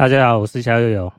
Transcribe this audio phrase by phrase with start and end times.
[0.00, 1.12] 大家好，我是小友友。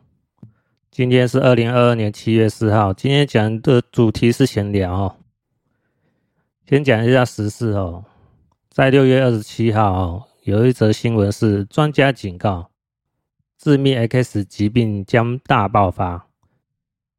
[0.90, 2.92] 今天是二零二二年七月四号。
[2.92, 5.18] 今天讲的主题是闲聊哦。
[6.68, 8.04] 先讲一下时事哦。
[8.71, 12.71] 在六月二十七号，有一则新闻是专家警告，
[13.59, 16.25] 致命 X 疾病将大爆发，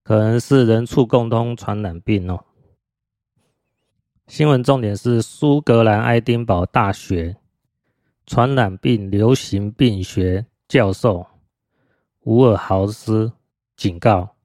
[0.02, 2.44] 可能是人畜共通传染病哦。
[4.26, 7.36] 新闻重点是苏格兰爱丁堡大学
[8.26, 11.24] 传染病流行病学教授。
[12.24, 13.32] 伍尔豪斯
[13.76, 14.36] 警告，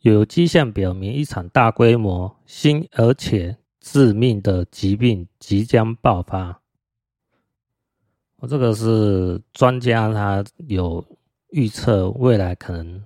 [0.00, 6.60] 有迹象表明一场大规模、新而且致命的疾病即将爆发。
[8.36, 11.04] 我这个是专家，他有
[11.50, 13.04] 预测未来可能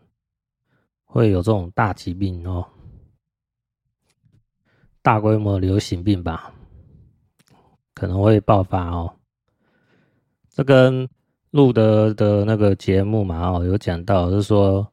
[1.04, 2.66] 会有这种大疾病哦，
[5.02, 6.54] 大规模流行病吧，
[7.92, 9.14] 可能会爆发哦。
[10.48, 11.08] 这跟
[11.52, 14.90] 录的的那个节目嘛，哦，有讲到，就是说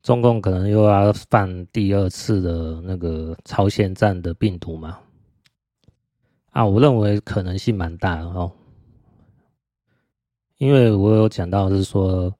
[0.00, 5.00] 中共可能又要犯第二次的那个朝鲜战的病毒嘛，
[6.50, 8.52] 啊，我认为可能性蛮大哦，
[10.58, 12.32] 因为我有讲到是说，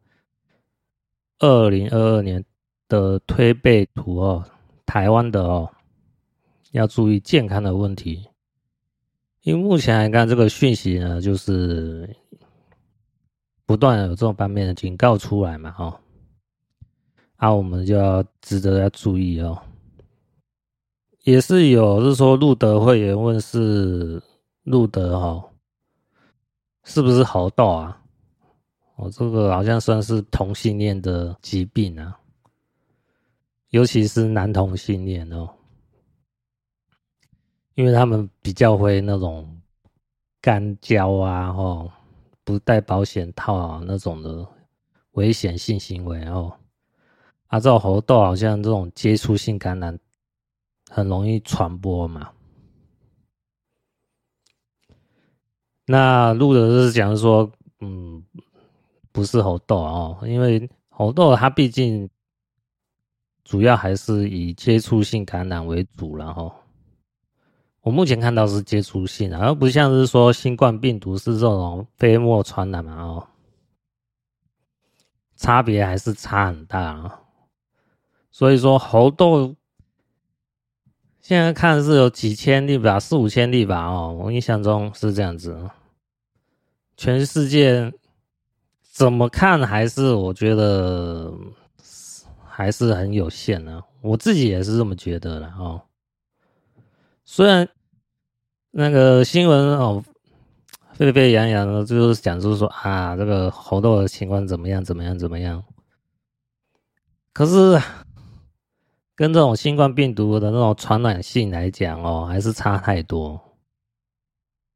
[1.40, 2.44] 二零二二年
[2.86, 4.44] 的推背图哦，
[4.86, 5.68] 台湾的哦，
[6.70, 8.28] 要注意健康的问题，
[9.42, 12.08] 因为目前来看这个讯息呢，就是。
[13.64, 16.00] 不断有这种方面的警告出来嘛，哦，
[17.36, 19.60] 啊，我们就要值得要注意哦。
[21.22, 24.20] 也是有，是说路德会员问是
[24.64, 25.48] 路德哈，
[26.82, 28.02] 是不是猴痘啊？
[28.96, 32.18] 哦，这个好像算是同性恋的疾病啊，
[33.70, 35.48] 尤其是男同性恋哦，
[37.74, 39.60] 因为他们比较会那种
[40.40, 41.90] 干交啊，吼。
[42.44, 44.46] 不戴保险套啊，那种的
[45.12, 46.52] 危险性行为哦，
[47.46, 49.98] 啊，这种猴痘好像这种接触性感染
[50.90, 52.30] 很容易传播嘛。
[55.86, 57.50] 那录的是讲说，
[57.80, 58.24] 嗯，
[59.10, 62.08] 不是猴痘哦，因为猴痘它毕竟
[63.44, 66.54] 主要还是以接触性感染为主然后。
[67.82, 73.26] 我目前看到是接触性，而不像是说新冠病毒是这种飞沫传染嘛哦，
[75.36, 77.20] 差别还是差很大啊。
[78.30, 79.56] 所以说猴痘
[81.20, 85.68] 现在看是有几千例吧，四五千例吧哦，我印象中是这样子。
[86.96, 87.92] 全世界
[88.80, 91.34] 怎么看还是我觉得
[92.44, 95.82] 还是很有限的，我自己也是这么觉得的哦。
[97.32, 97.66] 虽然
[98.72, 100.04] 那个新闻哦
[100.92, 105.64] 沸沸扬扬的，就是讲就是说啊，这个猴痘的情况怎么样怎么样怎么样，
[107.32, 107.80] 可是
[109.16, 113.40] 跟这种新冠病毒的那种传染性来讲哦，还是差太多。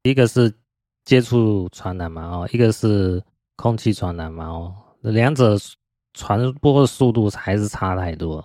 [0.05, 0.51] 一个是
[1.05, 3.23] 接触传染嘛哦，一个是
[3.57, 5.59] 空气传染嘛哦，两者
[6.15, 8.43] 传播速度还是差太多。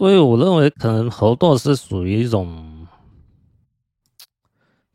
[0.00, 2.86] 所以我认为，可能猴痘是属于一种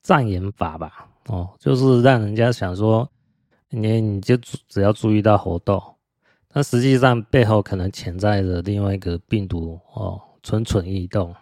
[0.01, 3.07] 障眼法吧，哦，就是让人家想说，
[3.69, 4.35] 你你就
[4.67, 5.79] 只要注意到猴痘，
[6.47, 11.35] 但实际上背后可能潜在的另外一个病毒哦，蠢蠢欲动。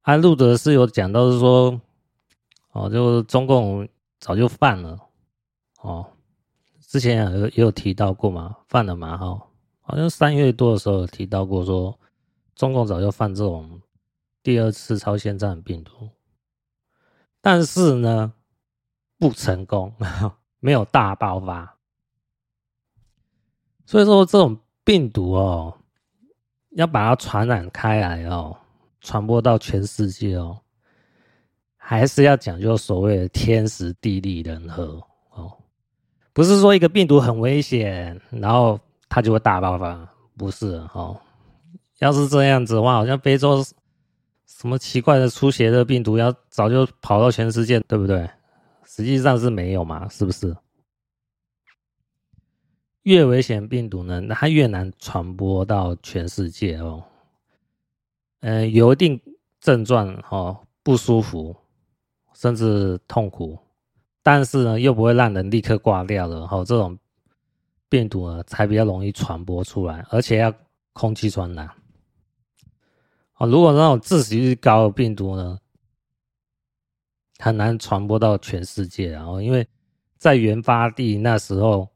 [0.00, 1.78] 安路德是有讲到是说，
[2.72, 3.86] 哦，就中共
[4.18, 4.98] 早就犯了，
[5.82, 6.06] 哦，
[6.80, 9.42] 之前也有也有提到过嘛，犯了嘛，哈。
[9.88, 11.96] 好像三月多的时候有提到过，说
[12.56, 13.80] 中共早就犯这种
[14.42, 16.10] 第二次超限战病毒，
[17.40, 18.32] 但是呢
[19.16, 19.94] 不成功，
[20.58, 21.76] 没有大爆发。
[23.84, 25.78] 所以说这种病毒哦，
[26.70, 28.58] 要把它传染开来哦，
[29.00, 30.60] 传播到全世界哦，
[31.76, 35.00] 还是要讲究所谓的天时地利人和
[35.30, 35.56] 哦，
[36.32, 38.80] 不是说一个病毒很危险，然后。
[39.08, 41.20] 它就会大爆发，不是哦。
[42.00, 43.64] 要是这样子的话，好像非洲
[44.44, 48.28] 什么奇怪的出血的病毒，要早就跑到全世界，对不对？
[48.84, 50.54] 实际上是没有嘛，是不是？
[53.04, 57.02] 越危险病毒呢，那它越难传播到全世界哦。
[58.40, 59.18] 嗯，有一定
[59.60, 61.56] 症状哦，不舒服，
[62.34, 63.58] 甚至痛苦，
[64.22, 66.98] 但是呢，又不会让人立刻挂掉的哦，这种。
[67.88, 70.52] 病毒呢，才比较容易传播出来，而且要
[70.92, 71.68] 空气传染。
[73.36, 75.58] 哦，如果那种致死率高的病毒呢，
[77.38, 79.10] 很难传播到全世界。
[79.10, 79.66] 然后，因为
[80.16, 81.88] 在原发地那时候，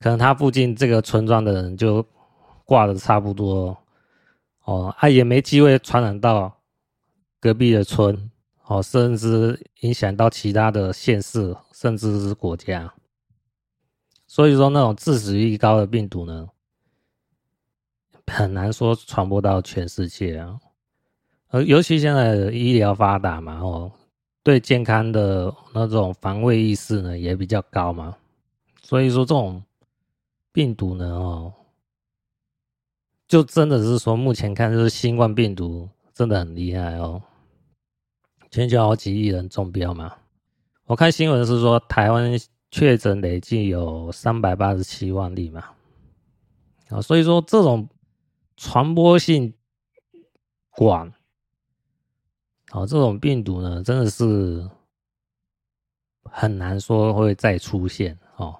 [0.00, 2.04] 可能他附近这个村庄的人就
[2.64, 3.76] 挂的差不多
[4.64, 6.60] 哦，啊、也没机会传染到
[7.40, 8.30] 隔壁的村
[8.64, 12.92] 哦，甚至影响到其他的县市，甚至是国家。
[14.32, 16.48] 所以说，那种致死率高的病毒呢，
[18.26, 20.58] 很难说传播到全世界啊。
[21.48, 23.92] 而尤其现在的医疗发达嘛，哦，
[24.42, 28.16] 对健康的那种防卫意识呢也比较高嘛。
[28.82, 29.62] 所以说，这种
[30.50, 31.52] 病毒呢，哦，
[33.28, 37.22] 就真的是说，目前看就是新冠病毒真的很厉害哦，
[38.50, 40.16] 全球好几亿人中标嘛。
[40.86, 42.32] 我看新闻是说台湾。
[42.72, 45.62] 确诊累计有三百八十七万例嘛，
[46.88, 47.86] 啊，所以说这种
[48.56, 49.52] 传播性
[50.70, 51.06] 广，
[52.70, 54.66] 啊，这种病毒呢，真的是
[56.22, 58.58] 很难说会再出现哦。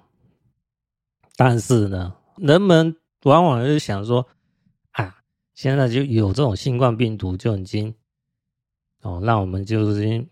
[1.35, 4.23] 但是呢，人们往往就想说，
[4.91, 5.23] 啊，
[5.55, 7.91] 现在就有这种新冠病毒，就已经
[9.01, 10.23] 哦，让我们就是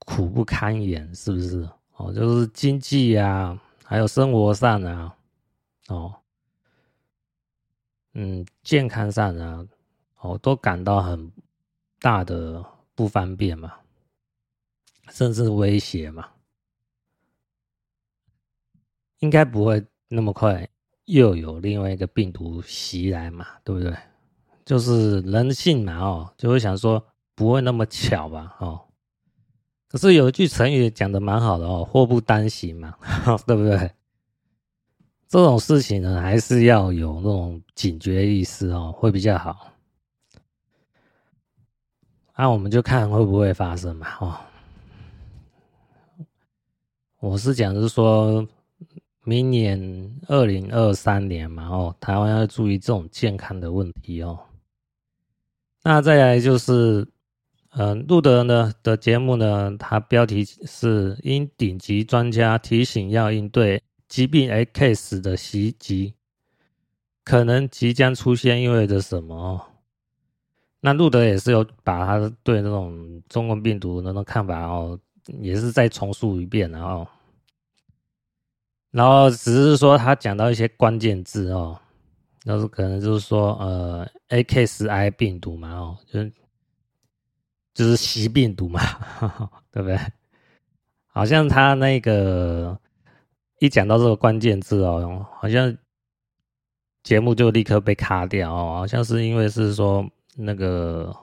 [0.00, 1.68] 苦不堪言，是不是？
[1.96, 5.16] 哦，就是经济啊，还有生活上啊，
[5.88, 6.14] 哦，
[8.12, 9.66] 嗯，健康上啊，
[10.20, 11.32] 哦，都感到很
[11.98, 12.64] 大的
[12.94, 13.72] 不方便嘛，
[15.08, 16.28] 甚至威胁嘛，
[19.20, 20.68] 应该不会那么快
[21.06, 23.96] 又有另外一个病毒袭来嘛，对不对？
[24.66, 27.02] 就是人性嘛，哦，就会想说
[27.34, 28.85] 不会那么巧吧，哦。
[29.88, 32.94] 可是有一句成语讲的蛮好的哦，祸不单行嘛，
[33.46, 33.90] 对不对？
[35.28, 39.72] 这种事情呢，还是要有那种警觉意识哦，会比较好。
[42.36, 44.36] 那、我们就看会不会发生嘛，哦。
[47.20, 48.46] 我是讲是说，
[49.24, 54.38] 明年二零二三年嘛，哦，台湾要注意这种健康的问题哦。
[55.82, 57.06] 那再来就是。
[57.78, 66.14] 嗯，路德呢的节目呢，它标题是“因顶级专家提醒要应对疾病 A K 死的袭击，
[67.22, 69.60] 可能即将出现，意味着什么？”
[70.80, 74.98] 那路德也是有把他对那种中国病毒那种看法哦，
[75.42, 77.06] 也是再重述一遍，然后，
[78.90, 81.78] 然后只是说他讲到一些关键字哦，
[82.44, 86.32] 那是可能就是说呃，XI 病毒嘛哦，就是。
[87.76, 88.80] 就是习病毒嘛，
[89.70, 89.98] 对不对？
[91.08, 92.80] 好像他那个
[93.58, 95.76] 一讲到这个关键字哦，好像
[97.02, 101.14] 节目就立刻被卡掉哦，好像是因为是说那个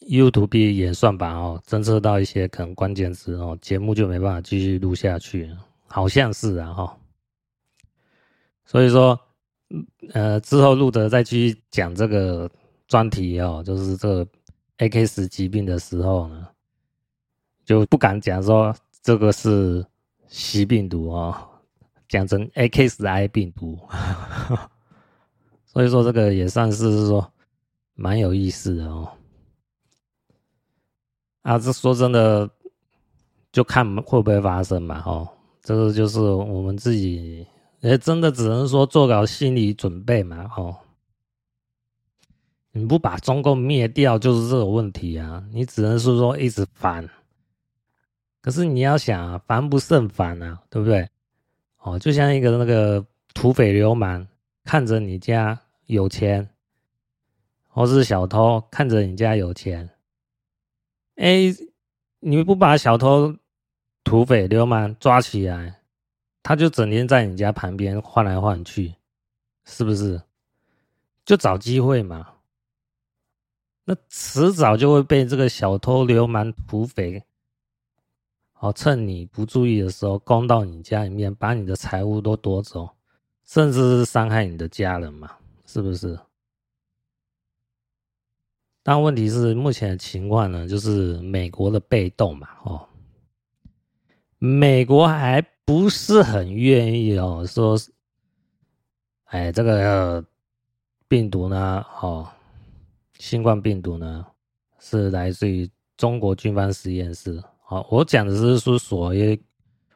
[0.00, 5.48] YouTube 演算法哦，侦测到一些可能关键字哦，节目就没办法继续录下去，
[5.86, 6.98] 好像是啊哈。
[8.64, 9.16] 所以说，
[10.14, 12.50] 呃，之后录的再去讲这个。
[12.88, 14.26] 专题哦，就是这个
[14.78, 16.48] A K 十疾病的时候呢，
[17.64, 19.84] 就不敢讲说这个是
[20.26, 21.36] 习病毒哦，
[22.08, 23.78] 讲成 A X I 病毒，
[25.66, 27.30] 所以说这个也算是说
[27.94, 29.08] 蛮有意思的哦。
[31.42, 32.48] 啊，这说真的，
[33.52, 35.28] 就看会不会发生嘛，哦，
[35.62, 37.46] 这个就是我们自己，
[37.80, 40.74] 也真的只能说做好心理准备嘛，哦。
[42.72, 45.42] 你不把中共灭掉，就是这个问题啊！
[45.52, 47.08] 你只能是说一直烦，
[48.40, 51.08] 可是你要想啊，防不胜防啊，对不对？
[51.78, 54.26] 哦，就像一个那个土匪流氓
[54.64, 56.48] 看着你家有钱，
[57.68, 59.88] 或是小偷看着你家有钱，
[61.16, 61.54] 哎，
[62.20, 63.34] 你不把小偷、
[64.04, 65.80] 土匪流氓抓起来，
[66.42, 68.94] 他就整天在你家旁边晃来晃去，
[69.64, 70.20] 是不是？
[71.24, 72.34] 就找机会嘛。
[73.90, 77.24] 那迟早就会被这个小偷、流氓、土匪，
[78.58, 82.90] 哦，趁你不注意的时候，攻到你家里面，把你的财物都夺走，
[83.46, 86.20] 甚至是伤害你的家人嘛，是不是？
[88.82, 92.86] 但问题是，目前的情况呢，就是美国的被动嘛，哦，
[94.36, 97.74] 美国还不是很愿意哦，说，
[99.24, 100.22] 哎，这个
[101.08, 102.28] 病毒呢，哦。
[103.18, 104.24] 新冠病毒呢，
[104.78, 107.42] 是来自于中国军方实验室。
[107.64, 109.38] 好，我讲的是说所谓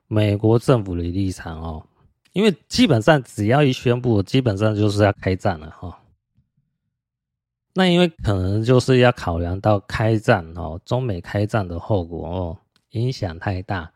[0.09, 1.87] 美国政府的立场哦，
[2.33, 5.99] 因为基本上只要一宣布，基本上就是要开战了哈。
[7.75, 12.59] 那因为可能就是要考量到开战哦，中美开战的后果哦，
[12.91, 13.91] 影响太大，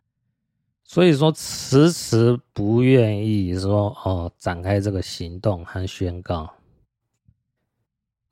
[0.85, 6.50] 所以说迟迟不愿意说哦展开这个行动和宣告，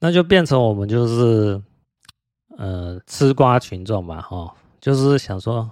[0.05, 1.63] 那就变成我们就是
[2.59, 5.71] 呃吃瓜群众吧，哈，就是想说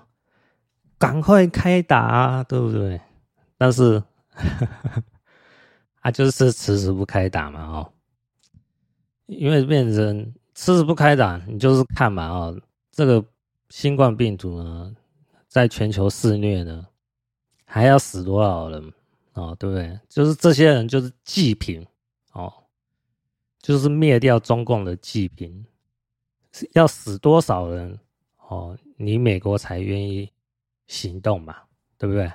[0.97, 2.99] 赶快开打啊，对不对？
[3.59, 4.03] 但是
[6.01, 7.93] 啊，就是迟迟不开打嘛，哦，
[9.27, 12.59] 因为变成迟迟不开打，你就是看嘛，哦，
[12.91, 13.23] 这个。
[13.69, 14.95] 新冠病毒呢，
[15.49, 16.87] 在全球肆虐呢，
[17.65, 18.93] 还要死多少人
[19.33, 19.57] 哦？
[19.59, 19.99] 对不对？
[20.11, 21.87] 就是这些人就是祭品
[22.33, 22.53] 哦，
[23.63, 25.65] 就是灭掉中共的祭品，
[26.73, 27.99] 要死多少人
[28.49, 28.77] 哦？
[28.97, 30.31] 你美国才愿意
[30.89, 31.57] 行动嘛？
[31.97, 32.31] 对不对？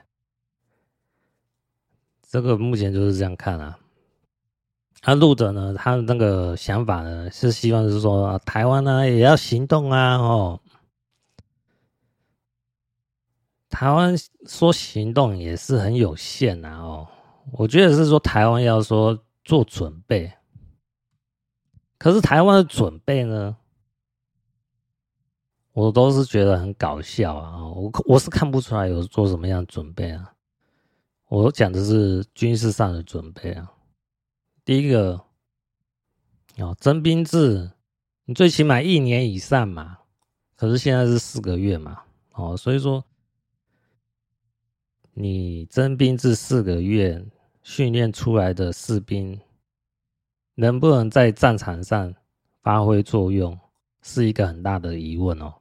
[2.29, 3.77] 这个目前就是这样看啊。
[5.01, 10.59] 他录的呢，他的那个想法呢，是希望是说台湾呢也要行动啊，哦。
[13.69, 14.15] 台湾
[14.47, 17.07] 说行动也是很有限呐哦，
[17.51, 20.31] 我觉得是说台湾要说做准备，
[21.97, 23.55] 可是台湾的准备呢，
[25.73, 27.67] 我都是觉得很搞笑啊！
[27.67, 30.33] 我我是看不出来有做什么样的准备啊。
[31.29, 33.71] 我讲的是军事上的准备啊。
[34.63, 35.19] 第一个
[36.57, 37.71] 哦，征兵制，
[38.25, 39.97] 你最起码一年以上嘛，
[40.55, 42.01] 可是现在是四个月嘛，
[42.33, 43.03] 哦，所以说。
[45.19, 47.25] 你征兵至四个月
[47.63, 49.41] 训练出来的士兵，
[50.59, 52.11] 能不能在战场上
[52.63, 53.55] 发挥作用，
[54.01, 55.53] 是一个很大的疑问哦。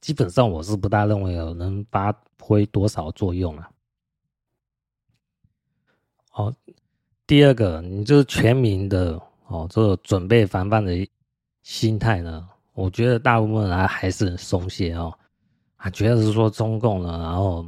[0.00, 3.70] 基本上我是不大认为有能发挥多少作用啊。
[6.32, 6.54] 哦，
[7.26, 11.06] 第二个，你就是全民的哦，这个准备防范的
[11.62, 15.12] 心态呢，我觉得大部分人还是很松懈哦，
[15.76, 17.64] 啊，觉得是说中共呢，然后。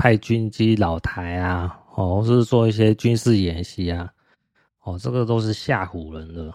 [0.00, 4.08] 派军机老台啊，哦，或是做一些军事演习啊，
[4.88, 6.54] 哦，这个都是吓唬人的。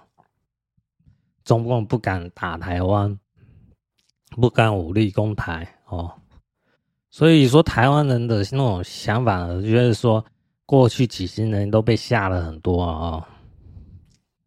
[1.44, 3.20] 中共不敢打台湾，
[4.32, 6.12] 不敢武力攻台，哦，
[7.12, 10.25] 所以说台湾人的那种想法，就是说
[10.66, 13.25] 过去几十年都被吓了很多啊，哦，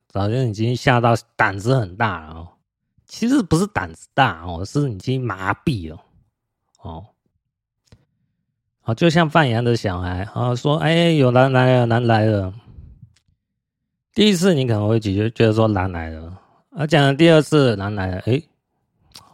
[0.09, 2.49] 早就已经吓到胆子很大了哦。
[3.07, 6.03] 其实不是胆子大哦，是已经麻痹了，
[6.83, 7.07] 哦。
[8.81, 12.55] 啊，就像放羊的小孩啊，说：“哎，有狼来了，狼来了。”
[14.17, 18.43] 第一次你可能会觉得觉得说狼来了，啊，讲了第二次狼来了，哎，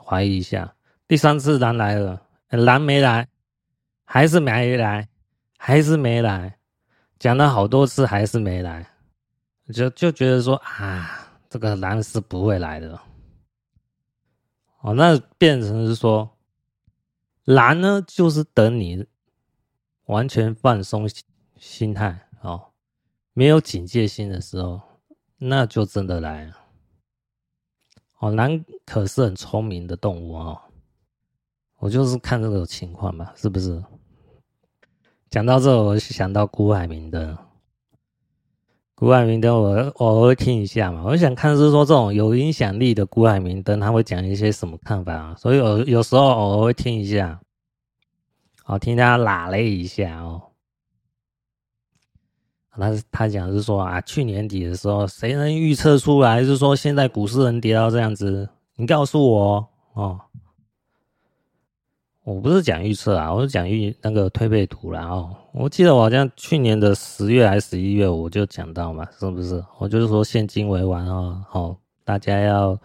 [0.04, 0.74] 怀疑一下，
[1.06, 3.28] 第三次狼来了，狼没来，
[4.04, 5.08] 还是没来，
[5.56, 6.58] 还是没来，
[7.20, 8.84] 讲了好多次还是没来，
[9.72, 12.98] 就就觉得说啊，这个狼是不会来的。
[14.80, 16.28] 哦，那变成是说，
[17.44, 19.06] 狼呢，就是等你。
[20.06, 21.08] 完全放松
[21.56, 22.28] 心态，
[23.34, 24.80] 没有警戒心的时候，
[25.38, 26.56] 那就真的来了。
[28.18, 30.60] 哦，狼可是很聪明的动物哦。
[31.78, 33.82] 我就是看这个情况嘛，是不是？
[35.30, 37.36] 讲到这，我就想到股海明灯。
[38.94, 41.02] 股海明灯，我偶尔会听一下嘛。
[41.04, 45.34] 我想看是说这种有影响力的股海明灯，他会讲一些什么看法啊？
[45.36, 47.40] 所以有有时候偶尔会听一下。
[48.62, 50.51] 好，听他拉了一下哦。
[52.72, 56.42] 他他讲是说啊，去年底的时候，谁能预测出来？
[56.44, 58.48] 是说现在股市能跌到这样子？
[58.76, 60.20] 你告诉我哦。
[62.24, 65.34] 我不是讲预测啊，我是讲预那个推背图啦哦。
[65.52, 69.62] 我记得我好像去年的十月还是十一月，我就讲到嘛，是不是？
[69.78, 72.78] 我就是说现金为王哦，好，大家要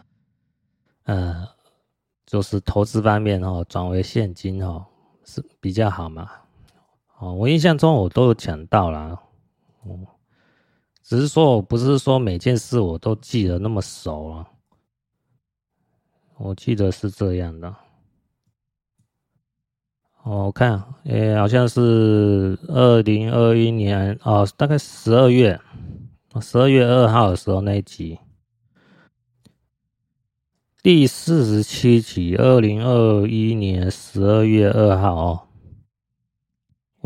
[1.03, 1.48] 呃，
[2.25, 4.84] 就是投资方面哦，转为现金哦。
[5.24, 6.27] 是比较好嘛？
[7.20, 9.20] 哦，我印象中我都有讲到啦，
[9.88, 10.08] 哦，
[11.03, 14.48] 只是说我不是说每件事我都记得那么熟啊，
[16.38, 17.67] 我记得是这样的。
[20.24, 25.58] 哦，我看，诶，好像是二零二一年哦，大概十二月，
[26.41, 28.20] 十二月二号的时候那一集。
[30.84, 35.47] 第四十七集，二零二一年十二月二号哦，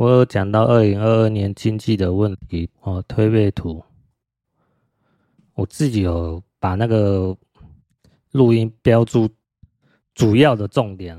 [0.02, 3.84] 我有讲到二零二二年经济的问题哦，推背图，
[5.54, 7.38] 我自己有把那个
[8.32, 9.30] 录音标注
[10.16, 11.16] 主要的重点，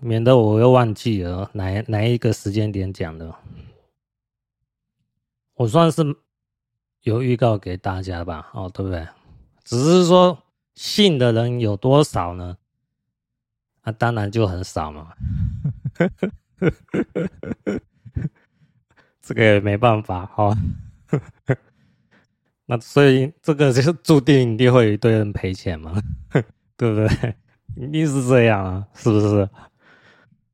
[0.00, 3.34] 免得我又忘记了哪哪一个时间点讲的，
[5.52, 6.02] 我算是
[7.02, 9.06] 有预告给大家吧，哦，对不对？
[9.62, 10.38] 只是说。
[10.74, 12.56] 信的人有多少呢？
[13.84, 15.12] 那、啊、当然就很少嘛。
[19.22, 20.54] 这个也没办法哈。
[22.66, 25.92] 那所以这个就是注定一定会有一堆人赔钱嘛，
[26.76, 27.34] 对不对？
[27.76, 29.48] 一定是这样啊，是不是？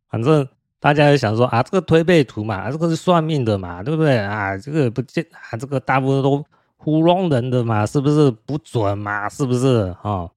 [0.08, 0.46] 反正
[0.80, 4.56] 大家就想说啊，这个推背图嘛，这个是算命的嘛，对不对啊？
[4.56, 6.44] 这个不见啊，这个大部分都
[6.76, 9.28] 糊弄人的嘛，是不是不准嘛？
[9.28, 10.28] 是不是啊？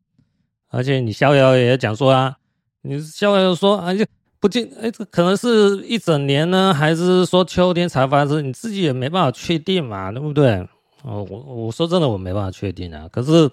[0.69, 2.35] 而且你逍遥也讲说啊，
[2.81, 4.05] 你逍遥说啊，就
[4.41, 8.43] 不见哎，这可能是一整年呢，还是说秋天才发生？
[8.43, 10.67] 你自己也没办法确定嘛，对不对？
[11.03, 13.07] 哦，我我说真的，我没办法确定啊。
[13.10, 13.50] 可是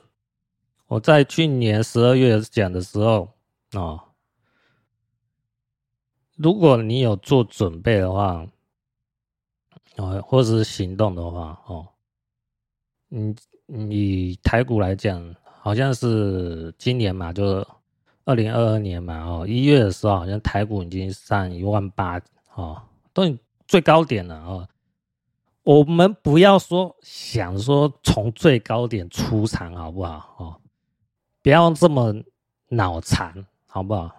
[0.86, 3.28] 我在去年十二月讲的时候
[3.74, 4.00] 哦，
[6.36, 8.46] 如果你有做准备的话，
[9.96, 11.86] 哦，或者是行动的话，哦，
[13.08, 13.34] 你
[13.90, 17.66] 以台股来讲，好像是今年嘛，就是
[18.28, 22.20] 二零二二年嘛，哦，一月的时候，好像台股已经上一万八，
[22.54, 22.82] 哦，
[23.14, 23.22] 都
[23.66, 24.68] 最高点了，哦。
[25.62, 30.34] 我们不要说想说从最高点出场好不好？
[30.36, 30.60] 哦，
[31.42, 32.14] 不要这么
[32.68, 34.14] 脑残好不好？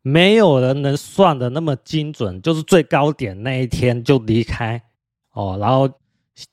[0.00, 4.82] 没有人能算的那么精准，就是最高点那一天就离开
[5.32, 5.90] 哦，然后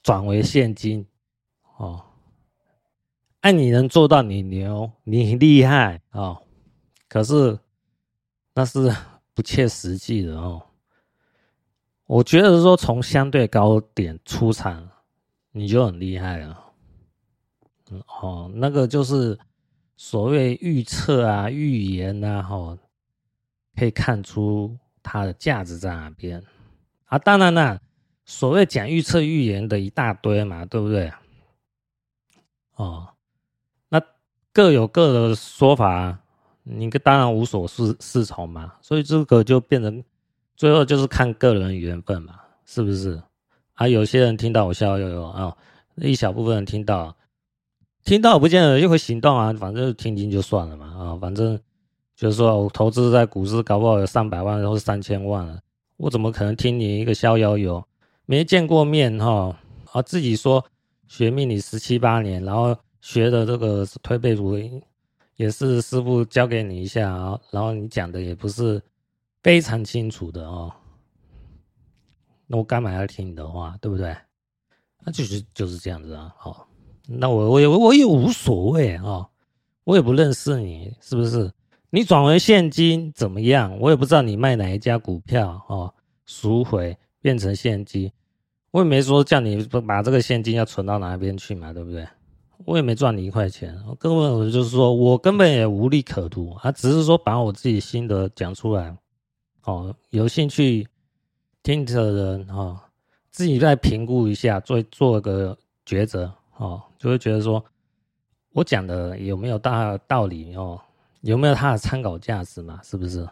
[0.02, 1.08] 转为现金
[1.78, 2.04] 哦。
[3.40, 6.43] 哎，你能做到，你牛，你厉害哦。
[7.14, 7.60] 可是
[8.56, 8.92] 那是
[9.36, 10.64] 不切实际的哦。
[12.08, 14.90] 我觉得说从相对高点出场，
[15.52, 16.60] 你就很厉害了。
[17.92, 19.38] 嗯哦，那个就是
[19.96, 22.76] 所谓预测啊、预言啊，哈，
[23.76, 26.44] 可以看出它的价值在哪边
[27.06, 27.20] 啊。
[27.20, 27.80] 当然了，
[28.26, 31.14] 所谓讲预测预言的一大堆嘛，对不对？
[32.74, 33.10] 哦，
[33.90, 34.02] 那
[34.52, 36.23] 各有各的说法，
[36.64, 38.74] 你当然无所适适从嘛。
[38.82, 40.04] 所以这个就变成。
[40.56, 43.20] 最后就是看个人缘分嘛，是不是？
[43.74, 45.58] 啊，有些人听到我笑，有有啊，
[45.96, 47.14] 一小部分人听到，
[48.06, 51.60] 听到不见得就会行动啊，反正听听就算了嘛，啊，反正
[52.16, 55.60] 就是说我投资在股市，搞不好有上百万或是三千万了，
[55.98, 57.84] 我怎么可能听你一个逍遥游？
[58.28, 59.58] 没见过面哈，
[59.92, 60.64] 啊，自己说
[61.08, 64.56] 学命理十七八年，然后学的这个推背图
[65.44, 68.82] 也是师傅教给你一下啊，然后你讲的也不是。
[69.44, 70.72] 非常清楚的哦，
[72.48, 74.16] 那我干嘛要听你的话，对不对？
[75.04, 76.34] 那就是就是这样子啊。
[76.38, 76.66] 好，
[77.10, 79.28] 那我我也我也无所谓啊，
[79.84, 81.52] 我也不认识你，是不是？
[81.90, 83.78] 你转为现金怎么样？
[83.82, 85.94] 我也不知道你卖哪一家股票哦，
[86.26, 88.10] 赎回变成现金，
[88.72, 92.08] 我也没说叫你把这个现金要存到哪边去嘛，对不对？
[92.66, 98.96] 我也没赚你一块钱，根本就是说我根本也无利可图啊，只是说把我自己心得讲出来。
[99.64, 100.88] 哦，有兴趣
[101.62, 102.80] 听的人哦，
[103.32, 107.64] 自己再评估一下，做做个抉择哦，就会觉得说，
[108.52, 110.82] 我讲的有没有大道理哦，
[111.22, 112.82] 有没有它的参考价值嘛？
[112.84, 113.28] 是不是？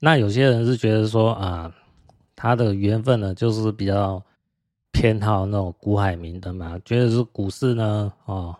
[0.00, 1.74] 那有些人是觉得说啊，
[2.34, 4.22] 他的缘分呢，就是比较
[4.98, 8.56] 偏好那种股海明灯嘛，觉得是股市呢，哦。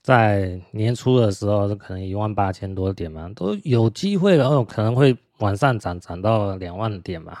[0.00, 7.36] 在年初的时候是，可能一万八千多点嘛，都有机会了，可能会往上涨，涨到两万点嘛，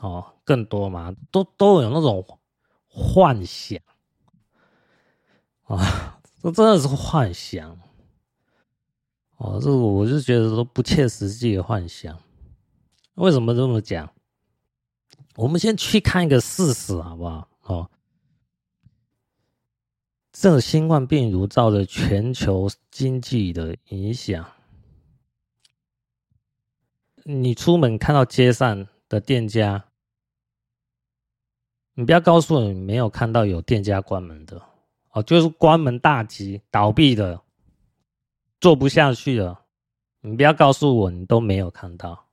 [0.00, 2.26] 哦，更多嘛，都都有那种
[2.88, 3.78] 幻想
[5.68, 7.78] 啊，这真的是幻想
[9.36, 12.18] 哦，这我就觉得说不切实际的幻想。
[13.14, 14.10] 为什么这么讲？
[15.40, 17.48] 我们先去看一个事实，好不好？
[17.62, 17.90] 哦。
[20.30, 24.46] 这新冠病毒造成全球经济的影响，
[27.24, 29.82] 你出门看到街上的店家，
[31.94, 34.60] 你不要告诉我你没有看到有店家关门的
[35.12, 37.40] 哦，就是关门大吉、倒闭的，
[38.60, 39.64] 做不下去了。
[40.20, 42.26] 你不要告诉我你都没有看到，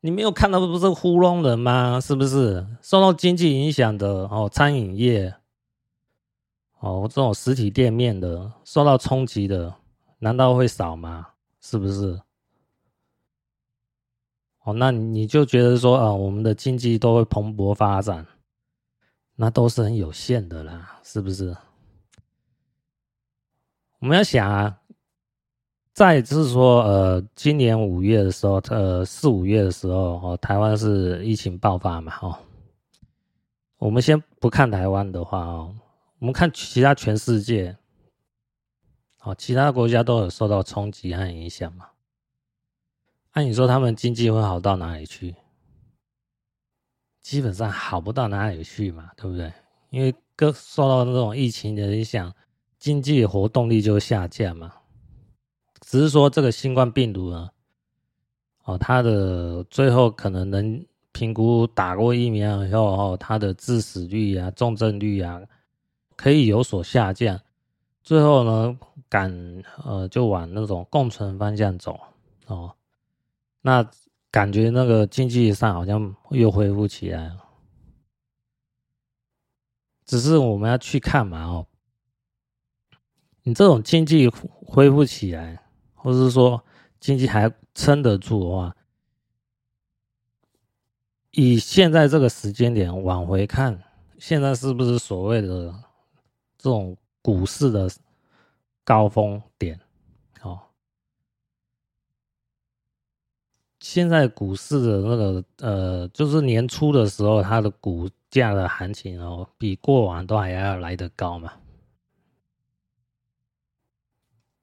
[0.00, 2.00] 你没有看到不是糊弄人吗？
[2.00, 4.48] 是不是受到经济影响的哦？
[4.52, 5.34] 餐饮业。
[6.78, 9.74] 哦，这种实体店面的受到冲击的，
[10.18, 11.28] 难道会少吗？
[11.60, 12.20] 是不是？
[14.62, 18.26] 哦，那你就觉得说啊，我们的经济都会蓬勃发展，
[19.34, 21.56] 那都是很有限的啦，是不是？
[23.98, 24.78] 我们要想啊，
[25.96, 32.38] 再就是说，呃，今年五月的时候，呃，四五月的时候，哦，台湾是疫情爆发嘛，哦，
[33.78, 35.74] 我们先不看台湾的话，哦。
[36.18, 37.74] 我们看其他全世界，
[39.22, 41.86] 哦，其他国家都有受到冲击和影响嘛？
[43.32, 45.34] 那、啊、你说他们经济会好到哪里去？
[47.22, 49.50] 基本上好不到哪里去嘛，对不对？
[49.88, 52.30] 因为各受到那种疫情的影响，
[52.78, 54.74] 经济活动力就下降嘛。
[55.96, 57.48] 只是说这个新冠病毒呢，
[58.64, 65.40] 哦，它的最后可能能评估打过疫苗以后，哦，它的致死率啊、重症率啊，
[66.14, 67.40] 可以有所下降。
[68.02, 68.78] 最后呢，
[69.08, 69.32] 赶
[69.86, 71.98] 呃就往那种共存方向走
[72.44, 72.74] 哦。
[73.62, 73.82] 那
[74.30, 77.42] 感觉那个经济上好像又恢复起来了，
[80.04, 81.66] 只是我们要去看嘛哦。
[83.44, 85.62] 你这种经济恢复起来，
[86.06, 86.62] 或是说
[87.00, 88.76] 经济还撑得住的话，
[91.32, 93.82] 以现在这个时间点往回看，
[94.16, 95.74] 现在是不是所谓的
[96.56, 97.90] 这种股市的
[98.84, 99.80] 高峰点？
[100.42, 100.60] 哦
[103.80, 111.52] 现在股市的那个呃，就是年初的时候，它的股价的行情哦，比过往都还要来得高嘛。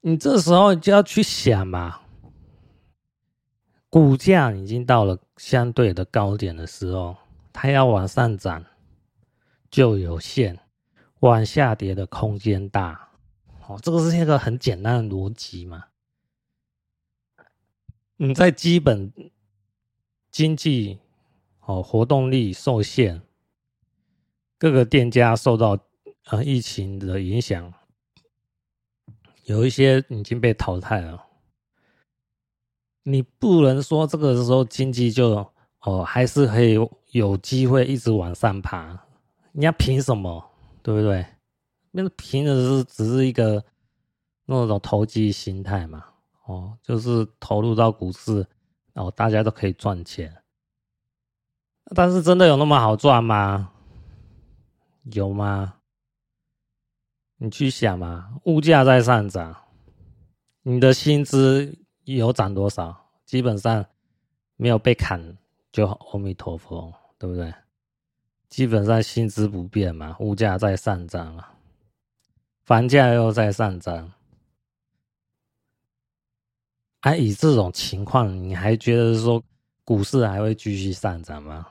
[0.05, 2.01] 你这时候就要去想嘛，
[3.89, 7.15] 股价已经到了相对的高点的时候，
[7.53, 8.65] 它要往上涨
[9.71, 10.59] 就有限，
[11.21, 13.11] 往下跌的空间大。
[13.65, 15.85] 哦，这个是一个很简单的逻辑嘛。
[18.17, 19.13] 你在基本
[20.29, 20.99] 经济
[21.61, 23.21] 哦活动力受限，
[24.57, 25.79] 各个店家受到
[26.25, 27.73] 呃疫情的影响，
[29.43, 31.25] 有一些已经被淘汰了。
[33.03, 35.45] 你不能说这个时候经济就
[35.81, 36.77] 哦还是可以
[37.11, 38.97] 有机会一直往上爬，
[39.51, 40.49] 你要凭什么？
[40.81, 41.25] 对不对？
[41.91, 43.63] 那凭的是只是一个
[44.45, 46.05] 那种投机心态嘛。
[46.45, 48.45] 哦，就是投入到股市，
[48.93, 50.33] 然后大家都可以赚钱，
[51.95, 53.71] 但是真的有那么好赚吗？
[55.11, 55.75] 有吗？
[57.37, 59.55] 你去想嘛，物价在上涨，
[60.61, 62.95] 你的薪资有涨多少？
[63.25, 63.85] 基本上
[64.55, 65.37] 没有被砍，
[65.71, 67.53] 就阿弥陀佛，对不对？
[68.49, 71.45] 基本上薪资不变嘛，物价在上涨嘛，
[72.63, 74.11] 房价又在上涨。
[77.01, 79.43] 还以这种情况，你还觉得说
[79.83, 81.67] 股市还会继续上涨吗？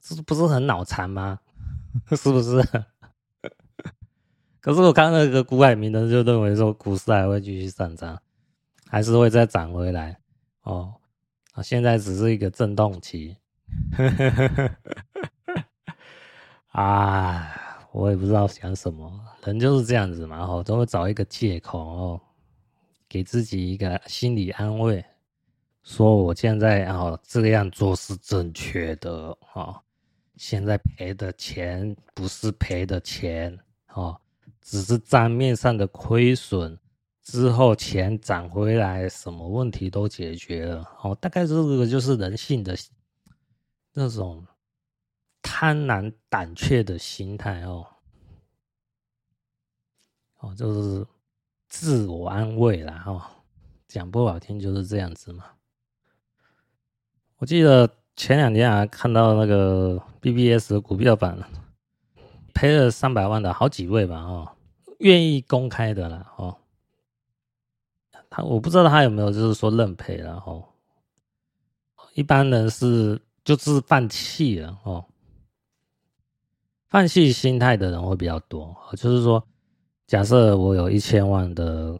[0.00, 1.38] 这不是很脑残吗？
[2.10, 2.62] 是不是？
[4.66, 8.20] 可是我看那个股海明灯就认为说股市还会继续上涨，
[8.88, 10.18] 还是会再涨回来
[10.62, 10.92] 哦。
[11.52, 13.36] 啊，现在只是一个震动期。
[16.72, 19.08] 啊，我也不知道想什么，
[19.44, 22.20] 人就是这样子嘛，哦，都会找一个借口哦。
[23.08, 25.04] 给自己一个心理安慰，
[25.84, 29.80] 说我现在哦这样做是正确的哦，
[30.34, 33.56] 现在赔的钱不是赔的钱
[33.94, 34.20] 哦，
[34.66, 36.76] 只是账面上的亏损，
[37.22, 41.14] 之后钱涨回来，什么问题都解决了哦。
[41.20, 42.76] 大概这个就是人性的
[43.92, 44.44] 那种
[45.40, 47.86] 贪婪胆怯的心态哦，
[50.40, 51.06] 哦就是。
[51.68, 53.30] 自我安慰啦，哈，
[53.88, 55.44] 讲不好听就是这样子嘛。
[57.38, 61.36] 我记得前两天啊，看到那个 BBS 股票版，
[62.54, 64.55] 赔了三百万的好几位吧，哦，
[64.98, 66.56] 愿意公开的啦，哦，
[68.30, 70.64] 他我不知道他有没有就是说认赔了，哦，
[72.14, 75.04] 一般人是就是放弃了，哦，
[76.88, 79.46] 放弃心态的人会比较多，就是说。
[80.06, 81.98] 假设我有一千万的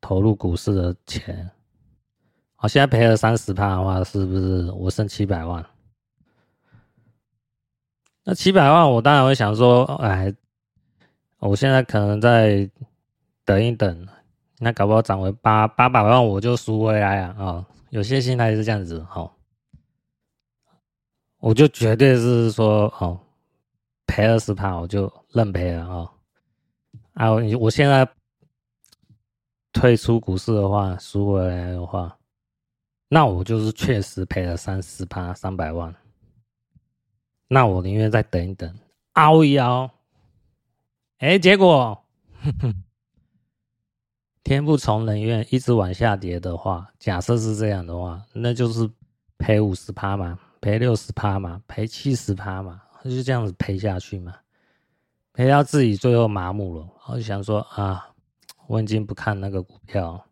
[0.00, 1.50] 投入股市的钱，
[2.54, 5.66] 好，现在赔了三十趴的话，是不是我剩七百万？
[8.22, 10.32] 那七百万，我当然会想说，哎，
[11.44, 12.68] 我现在可能再
[13.44, 14.08] 等一等，
[14.58, 17.36] 那搞不好涨回八八百万，我就赎回来啊！
[17.38, 19.30] 哦，有些心态是这样子，哦，
[21.40, 23.20] 我就绝对是说，哦，
[24.06, 26.10] 赔二十趴，我就认赔了，哦。
[27.12, 27.30] 啊，
[27.60, 28.08] 我现在
[29.70, 32.16] 退出股市的话，赎回来的话，
[33.08, 35.94] 那我就是确实赔了三十趴三百万。
[37.48, 38.74] 那我宁愿再等一等，
[39.12, 39.90] 熬一熬。
[41.24, 42.04] 哎，结果
[42.42, 42.74] 呵呵
[44.44, 48.86] 天不从人愿，一直往下跌的话，假设是这样的话，那就是
[49.38, 54.34] 赔五十趴嘛，赔六十趴嘛，赔七十趴嘛，就这样子赔下去嘛。
[55.32, 58.06] 赔到自己最后麻木了，我就想说啊，
[58.66, 60.22] 我已经不看那个股票，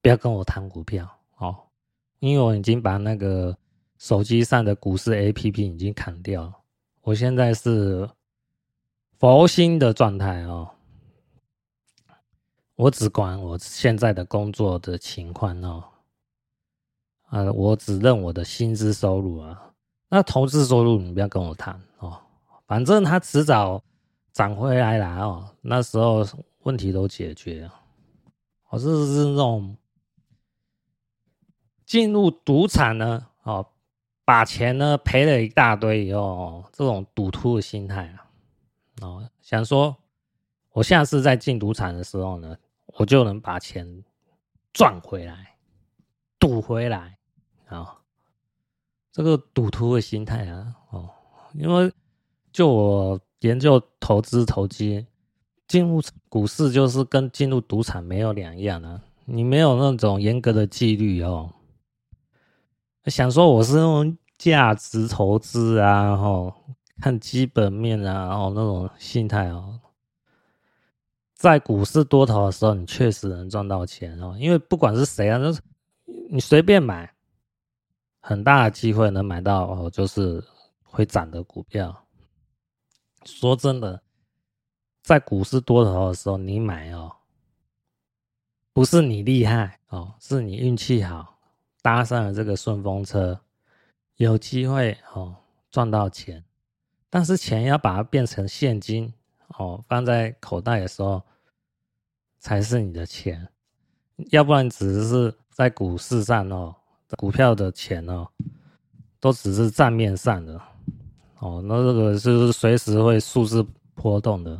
[0.00, 1.58] 不要跟我谈股票哦，
[2.20, 3.58] 因为我已经把那个
[3.98, 6.62] 手机上的股市 APP 已经砍掉，
[7.00, 8.08] 我现在是
[9.20, 10.70] 佛心的状态哦。
[12.74, 15.84] 我只管我现在的工作的情况哦，
[17.26, 19.74] 啊，我只认我的薪资收入啊，
[20.08, 22.18] 那投资收入你不要跟我谈哦，
[22.66, 23.84] 反正它迟早
[24.32, 26.26] 涨回来了哦，那时候
[26.60, 27.74] 问题都解决了。
[28.70, 29.76] 我是是那种
[31.84, 33.66] 进入赌场呢，哦，
[34.24, 38.19] 把钱呢赔了一大堆以后，这种赌徒的心态啊，
[39.00, 39.96] 哦，想说
[40.72, 42.56] 我下次在进赌场的时候呢。
[42.94, 44.04] 我就能把钱
[44.72, 45.56] 赚回来，
[46.40, 47.16] 赌回来
[47.68, 48.00] 啊！
[49.12, 51.08] 这个赌徒的心态啊，哦，
[51.54, 51.92] 因为
[52.52, 55.06] 就我研究投资投机，
[55.68, 59.00] 进入股市就是跟进入赌场没有两样啊。
[59.24, 61.54] 你没有那种严格的纪律哦，
[63.06, 66.52] 想说我是那种价值投资啊，然后
[67.00, 69.80] 看基本面啊，然后那种心态哦。
[71.34, 74.36] 在股市多头的时候，你确实能赚到钱哦。
[74.38, 75.62] 因为不管是谁啊，就是
[76.28, 77.14] 你随便买，
[78.20, 80.44] 很大的机会能买到哦，就是
[80.82, 82.04] 会涨的股票。
[83.24, 84.02] 说真的，
[85.02, 87.10] 在股市多头的时候，你买哦，
[88.74, 91.38] 不是你厉害哦，是你运气好，
[91.80, 93.40] 搭上了这个顺风车，
[94.16, 95.36] 有机会哦
[95.70, 96.44] 赚到钱。
[97.10, 99.12] 但是钱要把它变成现金
[99.58, 101.22] 哦，放在口袋的时候。
[102.42, 103.46] 才是你的钱，
[104.30, 106.74] 要不然只是在股市上哦，
[107.18, 108.26] 股票的钱哦，
[109.20, 110.58] 都只是账面上的
[111.40, 113.62] 哦，那这个是随时会数字
[113.94, 114.58] 波动的，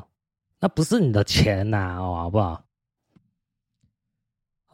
[0.58, 2.62] 那不是你的钱呐哦，好不好？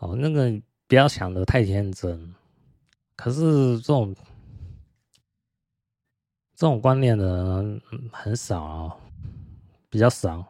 [0.00, 2.34] 哦，那个不要想的太天真，
[3.14, 4.12] 可是这种
[6.56, 8.96] 这种观念的人很少哦，
[9.90, 10.44] 比较少。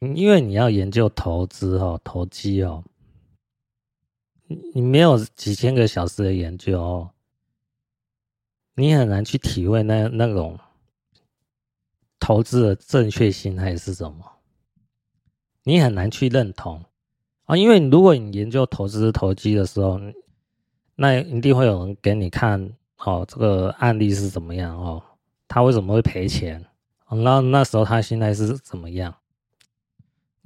[0.00, 2.84] 因为你要研究投资哦，投机哦，
[4.74, 7.10] 你没有几千个小时的研究哦，
[8.74, 10.58] 你很难去体会那那种
[12.18, 14.24] 投资的正确心态是什么，
[15.64, 16.84] 你很难去认同
[17.44, 17.56] 啊。
[17.56, 19.98] 因为如果你研究投资投机的时候，
[20.96, 22.72] 那一定会有人给你看
[23.04, 25.02] 哦，这个案例是怎么样哦，
[25.48, 26.64] 他为什么会赔钱？
[27.08, 29.14] 那那时候他心态是怎么样？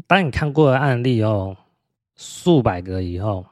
[0.07, 1.57] 当你看过的案例哦，
[2.17, 3.45] 数百个以后，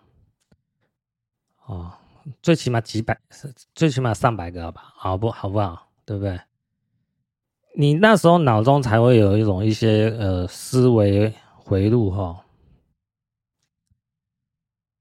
[1.66, 1.92] 哦，
[2.40, 3.20] 最起码几百，
[3.74, 5.88] 最起码上百个吧，好不好不好？
[6.04, 6.40] 对不对？
[7.74, 12.40] 你那时候脑中才会有一种一些呃思维回路哈、哦，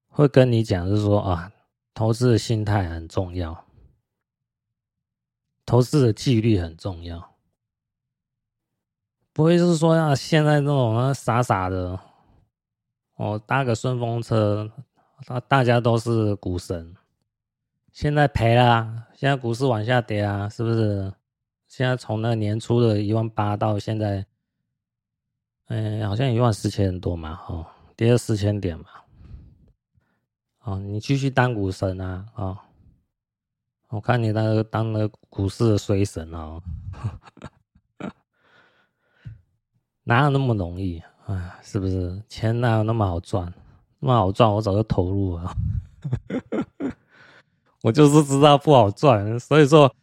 [0.10, 1.52] 会跟你讲，是说啊，
[1.94, 3.66] 投资的心态很重要，
[5.72, 7.32] 投资的纪律很重要。
[9.32, 11.98] 不会是说啊，现在那种傻傻的，
[13.16, 14.70] 哦，搭个顺风车，
[15.26, 16.94] 大大家都是股神，
[17.94, 21.14] 现在赔了，现在股市往下跌啊，是不是？
[21.70, 24.26] 现在从那年初的一万八到现在，
[25.68, 28.88] 嗯，好像一万四千多嘛，哦，跌了四千点嘛，
[30.64, 32.58] 哦，你继续当股神啊，哦，
[33.92, 36.62] 我看你那个当了股市的衰神哦。
[40.04, 41.02] 哪有那么容易？
[41.28, 42.22] 哎，是不是？
[42.28, 43.54] 钱哪有那么好赚？
[44.00, 45.56] 那么好赚，我早就投入了。
[47.84, 49.94] 我就是知道不好赚，所以说，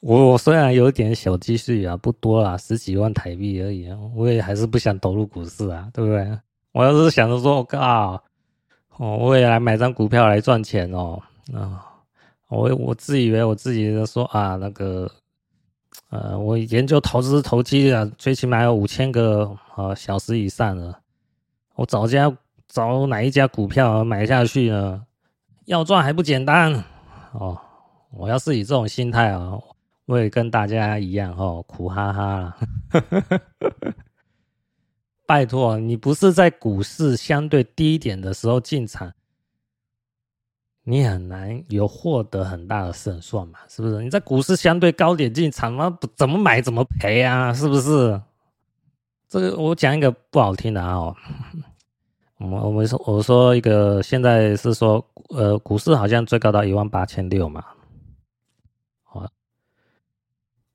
[0.00, 6.38] 我我虽然有点小积蓄啊，不多啦，十几万台币而已，我也还是不想投入股市啊，对不对？
[6.72, 8.22] 我要是想着说，我靠，
[8.98, 11.22] 我也来买张股票来赚钱哦，
[11.54, 11.85] 啊，
[12.48, 15.10] 我我自以为我自己说啊，那个。
[16.10, 21.00] 呃，我研究投资投机啊，最起码有五千个呃小时以上了。
[21.74, 22.30] 我找家
[22.68, 25.02] 找哪一家股票买下去呢？
[25.64, 26.84] 要赚还不简单
[27.32, 27.58] 哦！
[28.12, 29.58] 我要是以这种心态啊，
[30.04, 32.56] 我也跟大家一样哦，苦哈哈了。
[35.26, 39.10] 拜托，你不是在股市相对低一点的时候进场？
[40.88, 44.00] 你很难有获得很大的胜算嘛，是不是？
[44.04, 48.20] 你在股市相对高点进场那，怎么买怎么赔啊，是不是？
[49.28, 51.12] 这个我讲一个不好听的啊，
[52.38, 57.64] 我们我们说我说一个，现在是说，呃，股市好像最高到一万八千六嘛，
[59.02, 59.28] 好，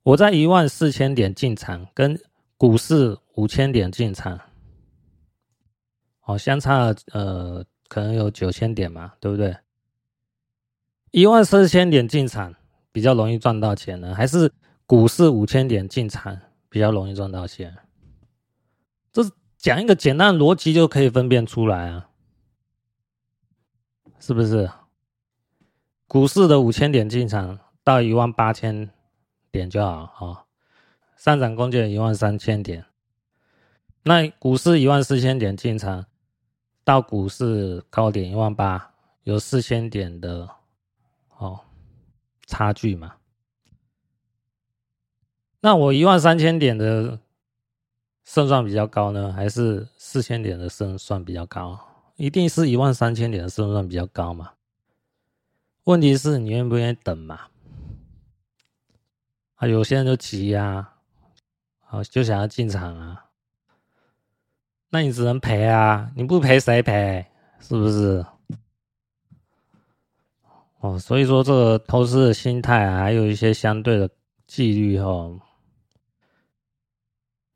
[0.02, 2.20] 我在一万四千点进场，跟
[2.58, 4.38] 股市五千点进场，
[6.20, 9.56] 好，相差呃可能有九千点嘛，对不对？
[11.12, 12.54] 一万四千点进场
[12.90, 14.50] 比较容易赚到钱呢，还是
[14.86, 17.76] 股市五千点进场比较容易赚到钱？
[19.12, 22.08] 这是讲一个简单的逻辑就可以分辨出来啊，
[24.18, 24.70] 是不是？
[26.06, 28.88] 股市的五千点进场到一万八千
[29.50, 30.44] 点就好啊，
[31.16, 32.86] 上涨空间一万三千点。
[34.04, 36.06] 那股市一万四千点进场
[36.84, 38.94] 到股市高点一万八，
[39.24, 40.48] 有四千点的
[41.42, 41.60] 哦
[42.46, 43.16] 差距嘛？
[45.60, 47.18] 那我一万三千点的
[48.24, 51.78] 胜算比较高呢，还是四千点的胜算比较高？
[52.16, 54.52] 一定是一万三千点的胜算比较高嘛？
[55.84, 57.48] 问题是你愿不愿意等嘛？
[59.56, 60.94] 啊，有些人就急呀，
[61.86, 63.30] 啊，就想要进场啊，
[64.90, 67.26] 那你只能赔啊，你不赔谁赔？
[67.60, 68.26] 是不是？
[70.82, 74.10] 哦，所以说这个投资的心态啊，还有一些相对的
[74.46, 75.40] 纪律哦，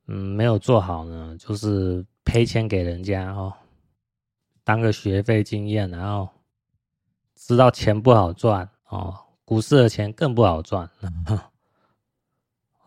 [0.07, 3.53] 嗯，没有做好呢，就是赔钱给人家哦，
[4.65, 6.29] 当个学费经验，然后。
[7.39, 10.91] 知道钱不好赚哦，股市的钱更不好赚，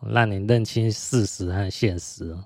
[0.00, 2.36] 让你认清事实和现实。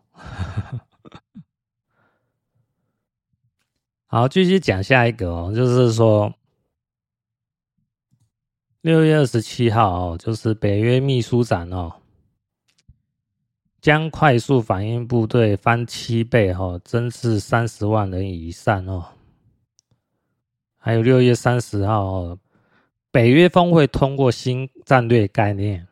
[4.04, 6.32] 好，继续讲下一个哦，就是说
[8.84, 11.90] 六月二十七号哦，就是北约秘书长哦，
[13.80, 19.06] 将快速反应部队翻七倍哦，增至三十万人以上哦。
[20.76, 22.36] 还有六月三十号，
[23.10, 25.88] 北约峰会通过新战略概念，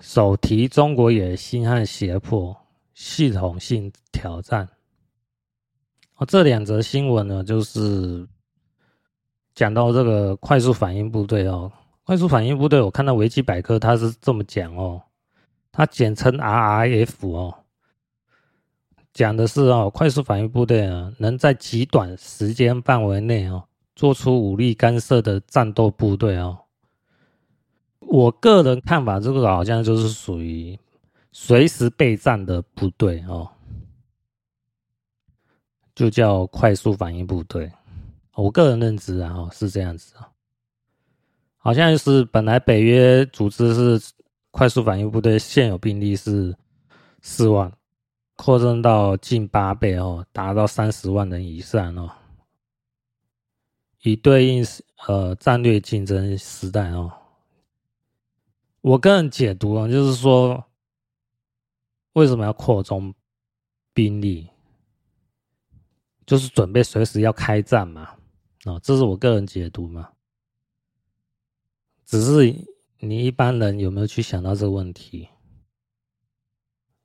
[0.00, 2.56] 首提中国野心和胁迫
[2.94, 4.66] 系统性挑战。
[6.16, 8.26] 哦，这两则新闻呢，就是
[9.54, 11.70] 讲到这个快速反应部队哦。
[12.08, 15.02] 快速反应部队，我看到维基百科它是这么讲哦，
[15.70, 17.54] 它简称 RRF 哦，
[19.12, 23.62] 讲的是哦，快速反应部队啊，能在极短时间范围内哦。
[23.94, 26.58] 做出武力干涉的战斗部队哦，
[27.98, 30.78] 我个人看法，这个好像就是属于
[31.30, 33.50] 随时备战的部队哦，
[35.94, 37.70] 就叫快速反应部队。
[38.34, 40.26] 我个人认知啊，是这样子啊，
[41.68, 44.14] 好像是本来北约组织是
[44.50, 46.56] 快速反应部队，现有兵力是
[47.20, 47.70] 四万，
[48.36, 52.10] 扩增到近八倍哦，达到三十万人以上哦。
[54.00, 54.64] 以对应
[55.08, 57.12] 呃战略竞争时代哦，
[58.80, 60.64] 我个人解读啊，就是说
[62.14, 63.14] 为什么要扩充
[63.92, 64.48] 兵力，
[66.24, 68.16] 就是准备随时要开战嘛，
[68.64, 70.08] 哦，这是我个人解读嘛。
[72.08, 72.64] 只是
[73.00, 75.28] 你一般人有没有去想到这个问题？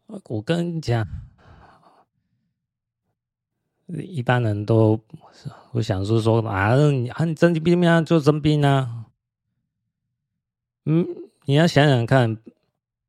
[0.07, 1.05] 我跟你讲。
[3.87, 4.97] 一般人都
[5.73, 9.07] 我想说说啊，你啊，你征兵啊，就征兵啊。
[10.85, 11.05] 嗯，
[11.43, 12.37] 你要想想看，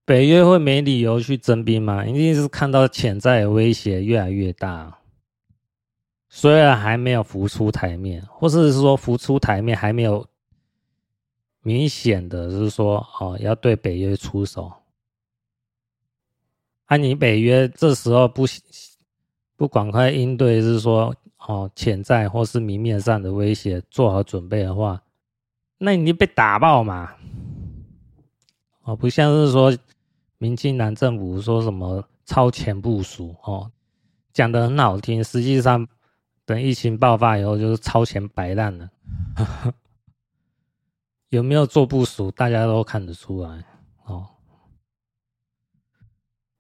[0.05, 2.05] 北约会没理由去征兵吗？
[2.05, 4.99] 一定是看到潜在的威胁越来越大，
[6.29, 10.27] 虽然还没有浮出台面，或者是说浮出台面还没有
[11.65, 14.73] 明显的，是说哦，要对北约出手。
[16.85, 18.45] 啊，你北约这时候不。
[19.57, 25.01] 不赶快应对，是说哦，潜在或是明面上的威胁做好准备的话，
[25.79, 27.13] 那你被打爆嘛？
[28.83, 29.73] 哦，不像是说
[30.39, 33.71] 民进党政府说什么超前部署哦，
[34.33, 35.87] 讲的很好听，实际上
[36.45, 38.91] 等疫情爆发以后就是超前摆烂了。
[41.35, 43.65] 有没有做部署，大家都看得出来
[44.05, 44.25] 哦。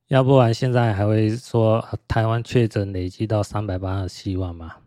[0.09, 4.79] 要不然现在还会说台湾确诊累计到三百八十七万吗？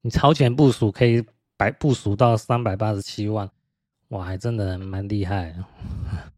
[0.00, 1.22] 你超前部署可以
[1.58, 3.50] 百部署到三百八十七万，
[4.08, 5.54] 哇，还真的蛮厉害。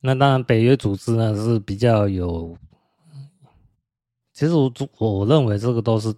[0.00, 2.58] 那当然，北约组织呢是比较有，
[4.34, 6.14] 其实我我认为这个都是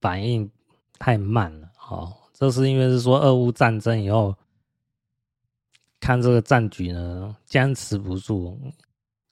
[0.00, 0.48] 反应
[0.96, 1.63] 太慢了。
[1.94, 4.34] 哦，这是因为是说俄乌战争以后。
[6.00, 8.60] 看这个战局呢，僵持不住，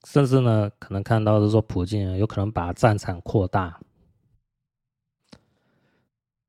[0.05, 3.79] 甚至呢，可能看到是说，普京有可能把战场扩大，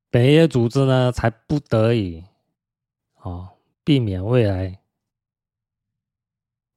[0.09, 2.23] 北约组织呢，才不得已，
[3.17, 3.49] 哦，
[3.83, 4.79] 避免未来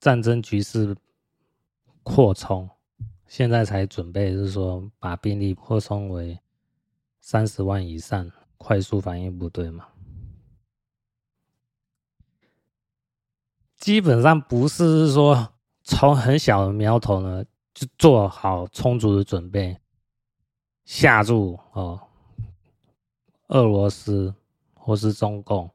[0.01, 0.97] 战争局势
[2.03, 2.69] 扩充，
[3.29, 6.37] 现在才准备，是说，把兵力扩充为
[7.21, 9.87] 三十万以上，快速反应部队嘛。
[13.79, 15.53] 基本上不是说
[15.85, 19.79] 从很小的苗头呢，就做好充足的准备，
[20.85, 22.01] 吓住哦，
[23.49, 24.35] 俄罗斯
[24.75, 25.71] 或是中共，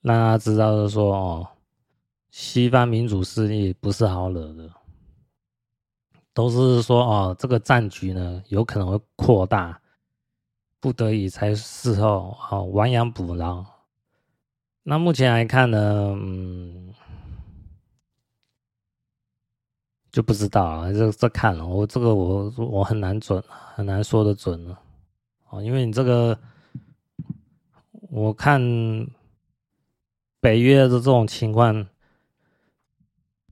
[0.00, 1.48] 让他知道的说哦，
[2.30, 4.70] 西方民主势力不是好惹的，
[6.34, 9.80] 都是说哦，这个战局呢有可能会扩大，
[10.82, 13.64] 不得已才事后哦亡羊补牢。
[14.82, 16.92] 那目前来看呢，嗯，
[20.10, 24.76] 就不知道啊，这这看了，我这个我我很难准，很难说的准了，
[25.50, 26.36] 哦，因为你这个，
[28.10, 28.60] 我看
[30.40, 31.86] 北约的这种情况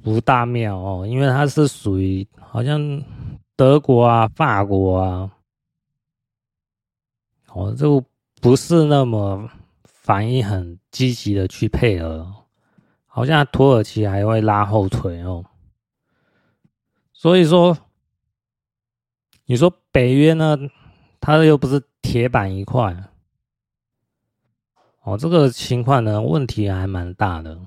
[0.03, 3.01] 不大妙哦，因为它是属于好像
[3.55, 5.31] 德国啊、法国啊，
[7.53, 8.05] 哦，就
[8.41, 9.51] 不是那么。
[10.03, 12.45] 反应很积极的去配合，
[13.07, 15.45] 好像土耳其还会拉后腿哦。
[17.13, 17.79] 所以说，
[19.45, 20.59] 你说北约呢，
[21.21, 23.11] 它又不是铁板一块，
[25.03, 27.61] 哦，这个情况呢，问题还蛮大的。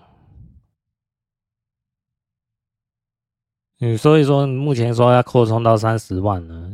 [3.79, 6.69] 嗯，所以说目前说要扩充到三十万呢，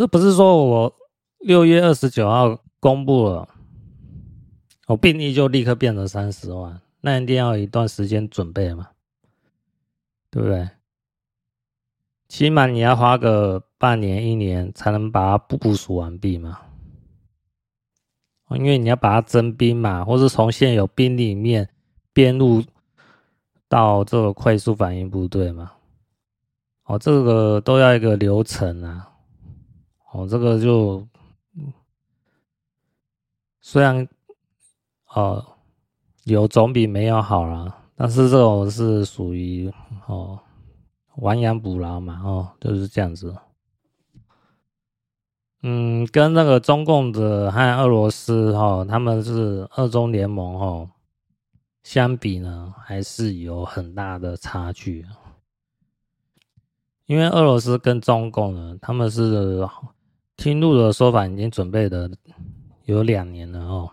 [0.00, 0.96] 这不是说我。
[1.40, 3.46] 六月二十九号公布了，
[4.86, 8.88] 我兵力就立刻变成三十万，那一定要一段时间准备嘛，
[10.30, 10.70] 对不对？
[12.28, 16.58] 起码你要花个半年一年才能把它部署完毕嘛，
[18.50, 21.68] 因为你要把它征兵嘛，或是从现有兵里面
[22.14, 22.64] 编入
[23.68, 25.72] 到这个快速反应部队嘛，
[26.84, 29.09] 哦，这个都要一个流程啊，
[30.12, 31.06] 哦，这个就。
[33.62, 34.08] 虽然，
[35.12, 35.44] 哦，
[36.24, 39.72] 有总比没有好啦，但是这种是属于
[40.06, 40.40] 哦
[41.16, 43.36] 亡羊补牢嘛，哦就是这样子。
[45.62, 50.90] 嗯，跟那个中共的和俄罗斯哈、哦，他们是二中联盟哦，
[51.82, 55.06] 相比呢，还是有很大的差距。
[57.04, 59.68] 因为俄罗斯跟中共呢，他们是
[60.40, 62.10] 听路的说法，已经准备的。
[62.86, 63.92] 有两年了哦，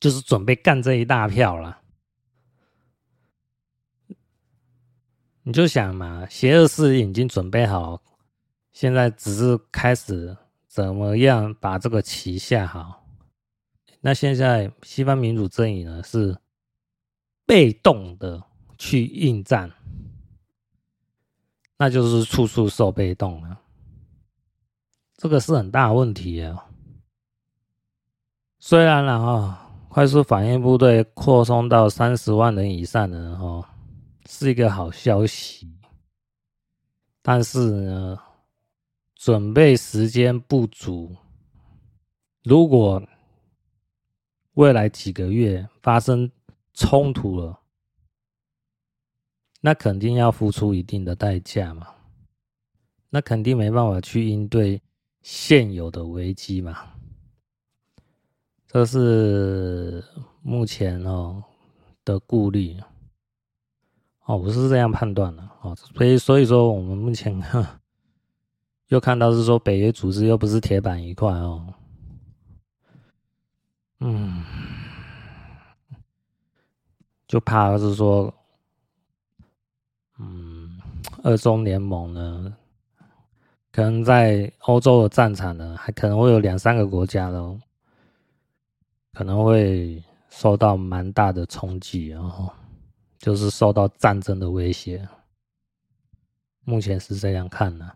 [0.00, 1.82] 就是准备干这一大票了。
[5.42, 8.02] 你就想嘛，邪恶势力已经准备好，
[8.72, 13.06] 现在只是开始怎么样把这个棋下好。
[14.00, 16.36] 那现在西方民主阵营呢，是
[17.44, 18.42] 被动的
[18.78, 19.70] 去应战，
[21.76, 23.61] 那就是处处受被动了。
[25.22, 26.66] 这个是很大问题啊。
[28.58, 33.72] 虽然了哈，快速反应部队扩充到三十万人以上的人哈，
[34.26, 35.72] 是一个好消息，
[37.22, 38.18] 但是呢，
[39.14, 41.14] 准备时间不足。
[42.42, 43.00] 如果
[44.54, 46.28] 未来几个月发生
[46.74, 47.60] 冲突了，
[49.60, 51.86] 那肯定要付出一定的代价嘛，
[53.10, 54.82] 那肯定没办法去应对
[55.22, 56.76] 现有的危机嘛。
[58.66, 60.02] 这是
[60.42, 61.42] 目前哦
[62.04, 62.76] 的顾虑
[64.24, 67.38] 哦，我是这样判断的哦，所以所以说我们目前
[68.88, 71.74] 又看到是说北约组织又不是铁板一块哦，
[74.00, 74.42] 嗯，
[77.26, 78.32] 就怕是说，
[80.18, 80.80] 嗯，
[81.22, 82.56] 二中联盟呢，
[83.72, 87.60] 可能在欧洲的战场呢，还可能会有两三个国家的。
[89.14, 92.50] 可能会受到蛮大的冲击，然后
[93.18, 95.06] 就是受到战争的威胁。
[96.64, 97.94] 目前是这样看的。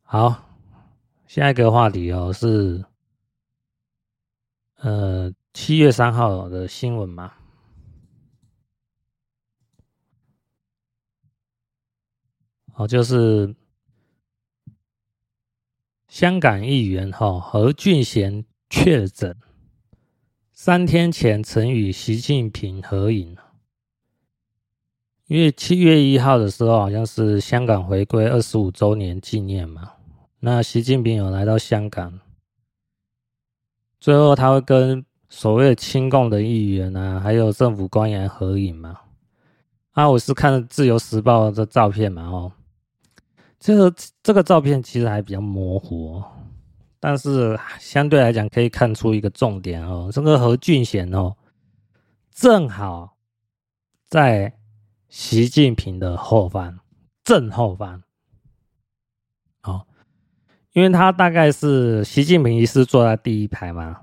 [0.00, 0.56] 好，
[1.26, 2.82] 下一个话题哦，是
[4.76, 7.34] 呃七月三号的新闻嘛？
[12.80, 13.54] 哦，就是。
[16.08, 19.36] 香港议员哈何俊贤确诊，
[20.52, 23.36] 三天前曾与习近平合影。
[25.26, 29.92] 因为七月一号的时候，好像是香港回归二十五周年纪念嘛。
[30.40, 32.18] 那习近平有来到香港，
[34.00, 38.98] 最后他会跟所谓的亲共的议员啊，还有政府官员合影嘛。
[39.92, 42.52] 啊，我是看《自由时报》的照片嘛，哦，
[43.60, 46.32] 这个这个照片其实还比较模糊哦，
[46.98, 51.36] 但是相对来讲可以看出一个重点哦，这个何俊贤哦，
[52.32, 53.18] 正好
[54.08, 54.54] 在
[55.10, 56.78] 习近平的后方，
[57.22, 58.02] 正后方，
[59.62, 59.86] 哦，
[60.72, 64.00] 因为他大概是习近平一是坐在第一排嘛，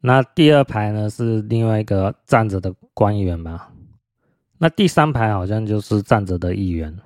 [0.00, 3.68] 那第二排呢是另外一个站着的官员嘛。
[4.56, 6.98] 那第三排好像就是站着的议员，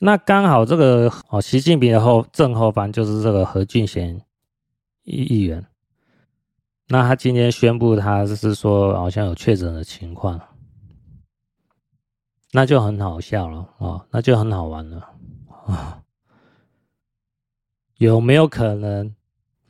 [0.00, 4.20] 那刚好这个哦，习近平的后正后方就是这个何俊贤
[5.02, 5.66] 议议员，
[6.88, 10.40] 那他今天宣布他就是说好像有确诊的情况，
[12.52, 15.10] 那就很好笑了哦，那就很好玩了
[15.66, 16.02] 啊，
[17.98, 19.14] 有没有可能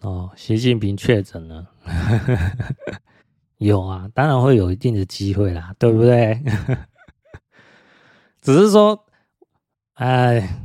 [0.03, 1.67] 哦，习近平确诊了？
[3.57, 6.41] 有啊，当然会有一定的机会啦，对不对？
[8.41, 9.07] 只是说，
[9.99, 10.61] 哎，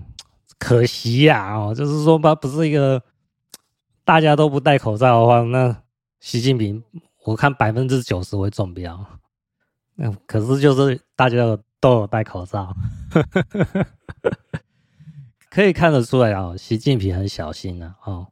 [0.58, 3.02] 可惜呀、哦，就是说，吧不是一个
[4.04, 5.76] 大家都不戴口罩的话，那
[6.20, 6.84] 习近平
[7.26, 9.06] 我看百分之九十会中标。
[9.98, 12.76] 嗯，可是就是大家都有戴口罩，
[15.50, 18.28] 可以看得出来啊、哦，习近平很小心啊，哦，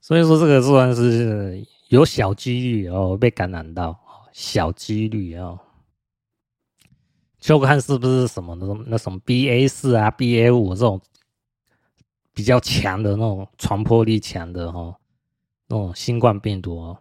[0.00, 1.66] 所以说这个算是。
[1.88, 3.98] 有小几率哦被感染到，
[4.30, 5.58] 小几率哦，
[7.38, 11.00] 就看是不是什么那种那什么 BA 四啊 BA 五这种
[12.32, 14.96] 比较强的那种传播力强的哦，
[15.68, 16.98] 那种新冠病毒哦，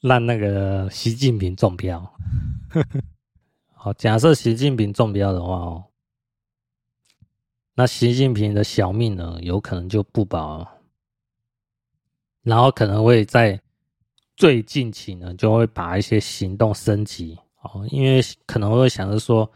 [0.00, 2.12] 让那个习近平中标。
[3.74, 5.84] 好，假设习近平中标的话哦，
[7.74, 10.78] 那习近平的小命呢，有可能就不保了。
[12.42, 13.60] 然后可能会在
[14.36, 19.50] 最近期呢，就会把一些行动升级哦，因为可能会想着说，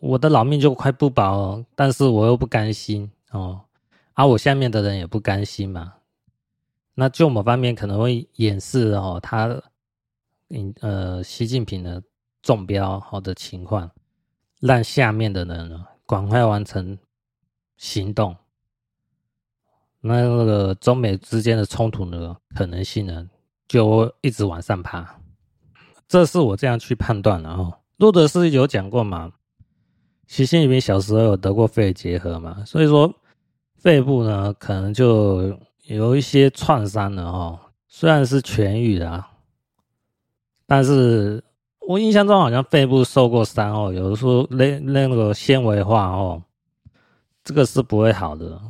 [0.00, 3.60] 我的老命就快不保了，但是我又不甘心哦，
[4.14, 5.94] 而、啊、我下面的人也不甘心嘛，
[6.94, 9.46] 那就某方面可能会掩饰哦，他
[10.48, 12.02] 嗯呃习近平的
[12.42, 13.90] 中标好的情况，
[14.60, 16.98] 让下面的人呢赶快完成
[17.76, 18.36] 行动。
[20.00, 23.28] 那那个中美之间的冲突呢，可能性呢，
[23.66, 25.18] 就一直往上爬，
[26.06, 27.72] 这是我这样去判断的哦。
[27.96, 29.32] 路德斯有讲过嘛，
[30.26, 33.12] 习近平小时候有得过肺结核嘛，所以说
[33.76, 37.58] 肺部呢可能就有一些创伤了哦。
[37.86, 39.24] 虽然是痊愈的，
[40.66, 41.42] 但是
[41.86, 46.42] 我印象中好像肺部受过伤哦，有的时候那那个纤维化哦，
[47.44, 48.60] 这个是不会好的。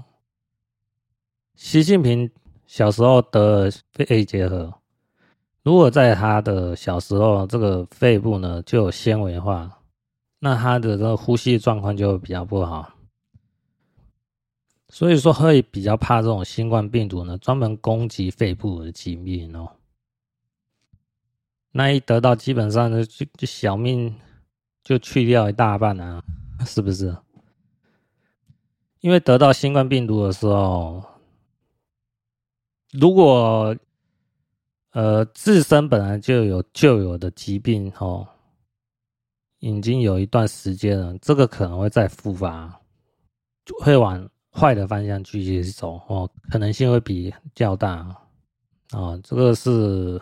[1.54, 2.30] 习近平
[2.66, 4.74] 小时候得肺结核，
[5.64, 9.80] 如果在他的小时候，这个肺部呢就有纤维化，
[10.38, 12.92] 那他的这个呼吸状况就比较不好，
[14.90, 19.72] 所以说会比较怕这种新冠病毒呢，专门攻击肺部的疾病哦。
[21.72, 24.14] 那一得到，基本上呢就就小命
[24.82, 26.22] 就去掉一大半啊，
[26.66, 27.16] 是不是？
[29.00, 31.02] 因为得到新冠病毒的时候。
[32.92, 33.74] 如果
[34.94, 38.26] 呃自身本来就有旧有的疾病哦，
[39.58, 42.80] 已经有一段时间了，这个可能会再复发，
[43.64, 48.16] 就会往坏的方向继续走哦，可能性会比较大啊，
[48.92, 50.20] 哦，这个是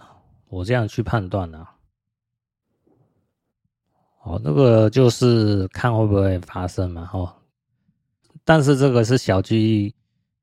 [0.49, 1.67] 我这样去判断的。
[4.23, 7.35] 哦，那个就是看会不会发生嘛，哦，
[8.45, 9.95] 但是这个是小机率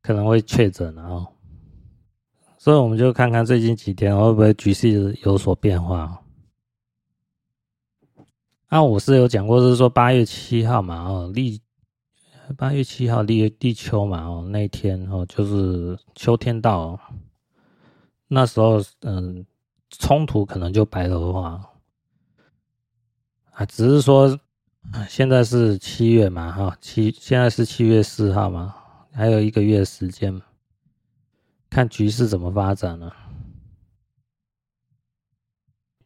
[0.01, 1.25] 可能会确诊的哦。
[2.59, 6.21] 所以我们就看看最近几天会不会局势有所变化。
[8.67, 11.61] 那我是有讲过，是说八月七号嘛，哦，立
[12.57, 16.99] 八月七号立立秋嘛，哦，那一天哦，就是秋天到，
[18.27, 19.45] 那时候嗯，
[19.91, 21.65] 冲突可能就白热化。
[23.51, 24.37] 啊，只是说
[25.07, 28.75] 现在是七月嘛，哈，七现在是七月四号嘛，
[29.13, 30.41] 还有一个月时间。
[31.69, 33.15] 看局势怎么发展了，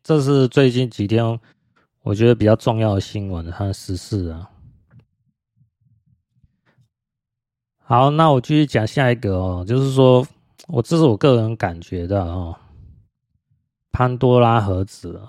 [0.03, 1.39] 这是最近几天
[2.01, 4.49] 我觉得比较重要的新闻和时事啊。
[7.85, 10.25] 好，那我继续讲下一个哦，就是说
[10.67, 12.55] 我这是我个人感觉的哦，
[13.91, 15.21] 潘多拉盒子。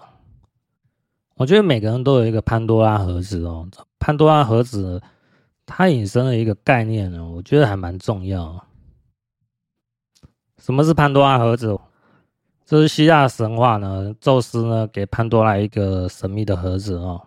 [1.36, 3.68] 我觉得每个人都有一个潘多拉盒子哦，
[3.98, 5.02] 潘多拉盒子
[5.66, 8.64] 它引申了一个概念呢，我觉得还蛮重要。
[10.64, 11.78] 什么是潘多拉盒子？
[12.64, 17.20] 这是希腊神话呢，宙斯呢给潘多拉一个神秘的盒子哦，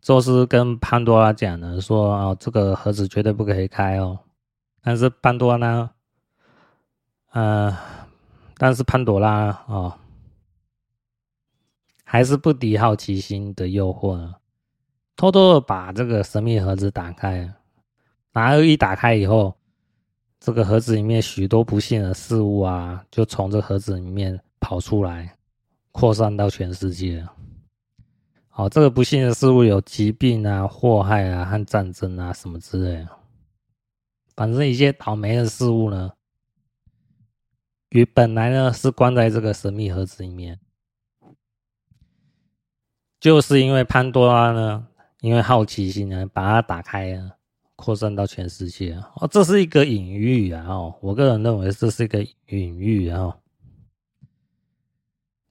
[0.00, 4.18] 宙斯跟潘多拉讲呢，说哦，这个盒子绝对不可以开哦。
[4.80, 5.90] 但是潘多拉呢，
[7.32, 7.76] 呃，
[8.56, 9.98] 但是潘多拉哦，
[12.04, 14.36] 还是不敌好奇心的诱惑，
[15.16, 17.52] 偷偷的把这个神秘盒子打开。
[18.32, 19.54] 然后一打开以后，
[20.40, 25.36] 这个盒子里面许多不幸的事物啊，就从这盒子里面跑出来，
[25.92, 27.22] 扩散到全世界。
[28.48, 33.08] 好，这个不幸的事物有疾病啊、祸害啊和战争啊什么之类的。
[34.34, 36.10] 反正一些倒霉的事物呢，
[37.90, 40.58] 与本来呢是关在这个神秘盒子里面，
[43.20, 44.86] 就是因为潘多拉呢，
[45.20, 47.36] 因为好奇心呢，把它打开了。
[47.80, 50.66] 扩散到全世界哦，这是一个隐喻啊！
[50.68, 53.34] 哦，我个人认为这是一个隐喻啊。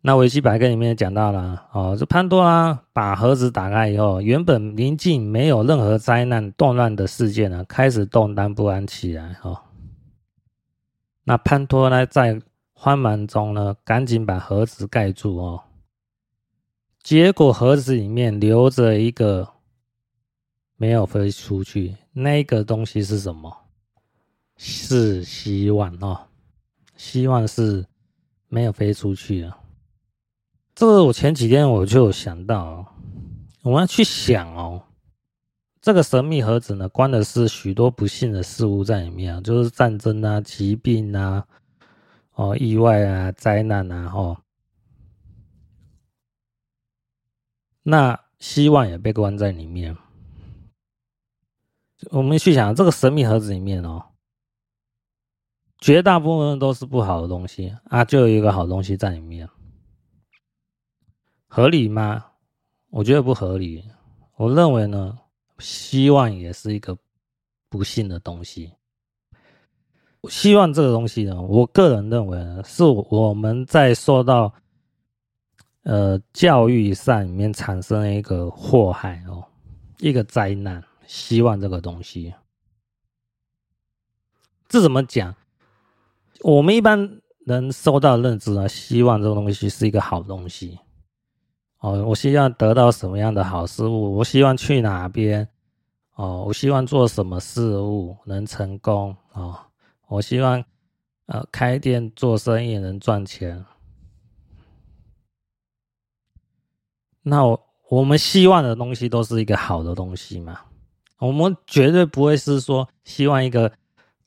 [0.01, 9.59] 那维基百科里面讲到了哦，这潘多拉把盒子打开以后，原本宁静没有任何灾难动乱的世界呢，开始动荡不安起来哦。
[11.23, 12.39] 那潘多拉在
[12.73, 15.63] 慌忙中呢，赶紧把盒子盖住哦，
[17.01, 19.49] 结果盒子里面留着一个。
[20.81, 23.55] 没有飞出去，那个东西是什么？
[24.57, 26.27] 是希望哦，
[26.97, 27.85] 希望是
[28.49, 29.57] 没有飞出去啊。
[30.75, 32.93] 这个我前几天我就有想到，
[33.61, 34.83] 我们要去想哦，
[35.81, 41.47] 这个神秘盒子呢，关的是许多不幸的事物在里面，就是战争啊、疾病啊、
[42.33, 44.41] 哦、意外啊、灾难啊，哦，
[47.83, 49.95] 那希望也被关在里面。
[52.11, 54.03] 我们去想这个神秘盒子里面哦，
[55.79, 59.47] 绝大部分都是不好的东西啊，就有一个好东西在里面，
[61.47, 62.25] 合理吗？
[62.89, 63.83] 我觉得不合理。
[64.37, 65.17] 我认为呢，
[65.59, 66.97] 希望也是一个
[67.67, 68.73] 不幸的东西。
[70.29, 74.53] 希望这个东西呢，我个人认为呢，是我们在受到
[75.83, 79.45] 呃教育上里面产生了一个祸害哦，
[79.99, 80.81] 一个灾难。
[81.09, 82.35] 希望这个东西，
[84.67, 85.33] 这怎么讲？
[86.41, 90.77] 我们一般人受到认知啊，希望这个东西是一个好东西。
[91.79, 94.17] 哦，我希望得到什么样的好事物？
[94.17, 95.49] 我希望去哪边？
[96.13, 99.17] 哦，我希望做什么事物能成功？
[99.33, 99.59] 哦，
[100.09, 100.63] 我希望
[101.25, 103.65] 呃开店做生意能赚钱。
[107.23, 110.61] 那我我们希望的东西都是一个好的东西嘛？
[111.19, 113.73] 我们绝对不会是说希望一个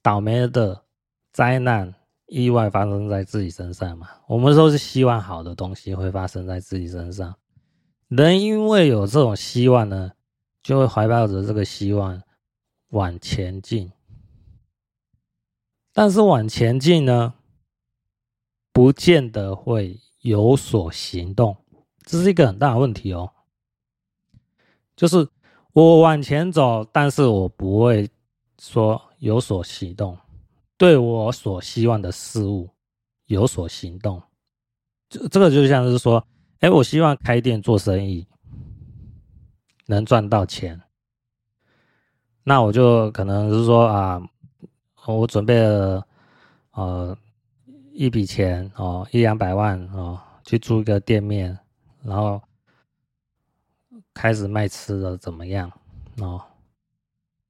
[0.03, 0.85] 倒霉的
[1.33, 1.95] 灾难、
[2.27, 4.09] 意外发生在自己身上嘛？
[4.27, 7.35] 我们都是希望好的东西会发生在自己身上。
[8.09, 10.13] 人因为有这种希望呢，
[10.63, 12.23] 就会怀抱着这个希望
[12.91, 13.91] 往前进。
[15.95, 17.33] 但是往前进呢，
[18.71, 21.57] 不见得会有所行动，
[22.03, 23.33] 这是一个很大的问题哦。
[24.95, 25.27] 就是。
[25.75, 28.07] 我往前走，但是我不会
[28.59, 30.19] 说有所行动，
[30.77, 32.69] 对我所希望的事物
[33.25, 34.23] 有所行动。
[35.09, 36.23] 这这个就像是说，
[36.61, 38.27] 哎，我希望开店做生意，
[39.87, 40.79] 能赚到钱，
[42.45, 44.23] 那我就可能是说啊，
[45.07, 46.07] 我准备了
[46.73, 47.17] 呃
[47.95, 51.59] 一笔钱哦，一两百万哦，去租一个店面，
[52.03, 52.43] 然后。
[54.15, 55.73] 开始卖吃的怎么样？
[56.19, 56.45] 哦，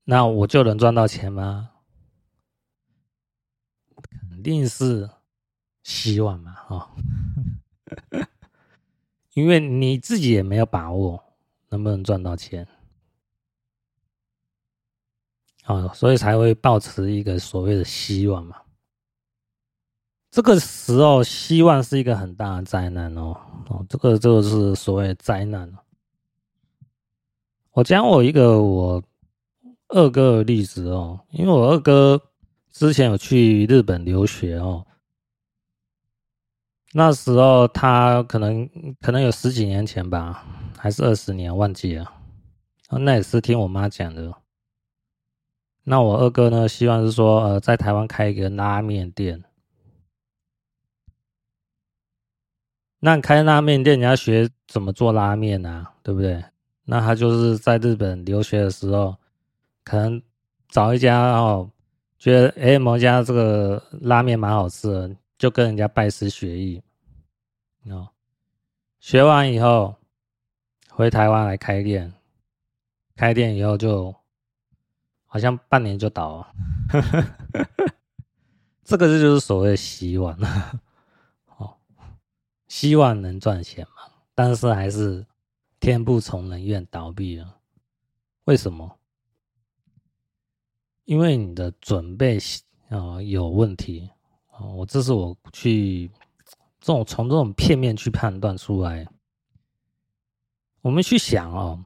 [0.05, 1.71] 那我就能赚到钱吗？
[4.31, 5.09] 肯定是
[5.83, 6.91] 希望嘛，哦，
[9.35, 11.23] 因为你自己也没有把握
[11.69, 12.67] 能不能赚到钱，
[15.67, 18.57] 哦，所以才会抱持一个所谓的希望嘛。
[20.31, 23.37] 这个时候，希望是一个很大的灾难哦，
[23.69, 25.73] 哦，这个这个是所谓的灾难。
[27.73, 29.03] 我讲我一个我
[29.89, 32.21] 二哥的例子哦，因为我二哥
[32.71, 34.87] 之前有去日本留学哦，
[36.93, 38.69] 那时候他可能
[39.01, 40.45] 可能有十几年前吧，
[40.77, 42.13] 还是二十年忘记了，
[42.91, 44.35] 那也是听我妈讲的。
[45.85, 49.43] 那我二哥呢，希望是说呃，在台湾开一个拉面店。
[53.01, 56.45] 那开拉面店，你要学怎么做拉面啊，对不对？
[56.93, 59.17] 那他就是在日本留学的时候，
[59.83, 60.21] 可能
[60.69, 61.71] 找一家哦，
[62.19, 66.83] 觉得哎某家这个拉面蛮好吃的，就跟人家拜师学艺
[67.87, 68.11] 哦。
[69.01, 69.97] 学完以后
[70.91, 72.13] 回台湾来开店，
[73.17, 74.15] 开店以后就
[75.25, 76.53] 好像半年就倒了，
[78.85, 80.37] 这个就是所谓的洗碗
[81.57, 81.75] 哦，
[82.69, 85.25] 希望能赚钱嘛，但是还是
[85.83, 87.59] 天不从人愿倒闭了。
[88.45, 89.01] 为什么？
[91.07, 92.39] 因为你的准备
[92.89, 94.09] 啊、有问题
[94.53, 96.09] 啊、我这是我去
[96.81, 99.09] 这种从这种片面去判断出来。
[100.83, 101.85] 我们去想哦，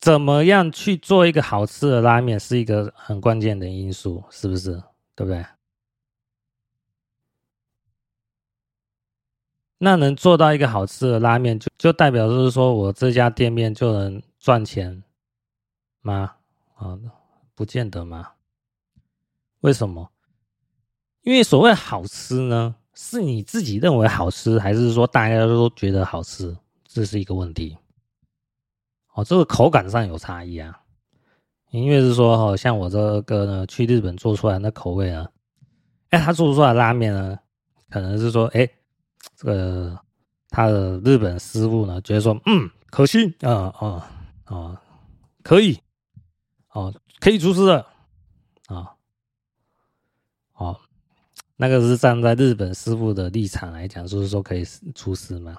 [0.00, 4.82] 怎么样去做一个好吃的拉面是一个很关键的因素，是不是？
[5.14, 5.44] 对不对？
[9.78, 15.02] 那能做到一个好吃的拉面，就就代表就是说我这家店面就能赚钱
[16.00, 16.34] 吗？
[16.76, 16.98] 啊，
[17.54, 18.32] 不见得吗？
[19.60, 20.10] 为什么？
[21.22, 22.76] 因为所谓好吃呢？
[22.94, 26.56] 是你自己认为好吃，还是说大家都觉得好吃？
[26.86, 27.76] 这是一个问题。
[29.14, 30.80] 哦，这个口感上有差异啊。
[31.70, 35.28] 因为是说，哦，像我这个呢，去日本做出来的口味呢，
[36.10, 37.36] 哎，他做出来的拉面呢，
[37.90, 38.68] 可能是说，哎，
[39.36, 39.98] 这个
[40.48, 44.10] 他的日本师傅呢，觉得说，嗯，可信啊啊
[44.44, 44.82] 啊，
[45.42, 45.80] 可以，
[46.70, 47.86] 哦，可以出师的，
[48.66, 48.94] 啊，
[50.54, 50.80] 哦。
[51.56, 55.56] 那个是站在日本师傅的立场来讲，就是说可以出师嘛。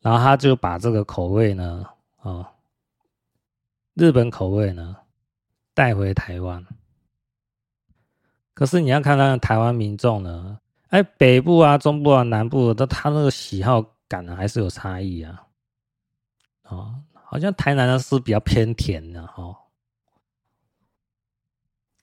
[0.00, 1.86] 然后他就把这个口味呢，
[2.22, 2.46] 哦，
[3.92, 4.96] 日本口味呢
[5.74, 6.66] 带回台湾。
[8.54, 10.58] 可是你要看看台湾民众呢，
[10.92, 15.42] 哎，北部啊、中部啊、南部的，他那个喜好感呢还是有差异啊。
[16.64, 19.56] 哦，好像台南的是比较偏甜的，哦，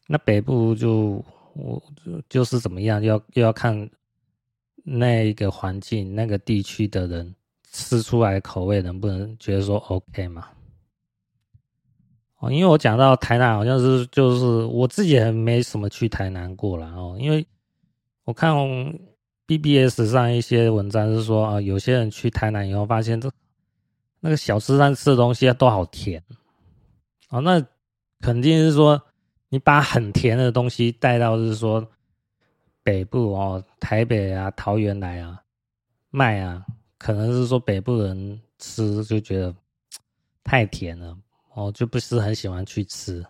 [0.07, 1.23] 那北部就。
[1.55, 3.89] 我就就是怎么样，要又要看
[4.83, 7.35] 那一个环境、那个地区的人
[7.71, 10.47] 吃出来口味能不能觉得说 OK 嘛？
[12.37, 17.45] 哦，因为我讲到台南，好像是就是我自己还没什么去台南过了哦，因为
[18.29, 18.53] 我看
[19.47, 23.27] BBS 上一些文章是说啊，有些人去台南以后发现这
[24.19, 26.23] 那个小吃摊吃的东西都好甜
[27.29, 27.59] 哦，那
[28.21, 29.01] 肯定是说。
[29.51, 31.83] 你把很甜的东西带到，是说
[32.83, 35.41] 北部哦，台北啊、桃园来啊
[36.11, 36.63] 卖啊，
[36.99, 39.55] 可能是说北部人吃就觉得
[40.43, 41.17] 太甜了
[41.55, 43.25] 哦，就不是很喜欢去吃。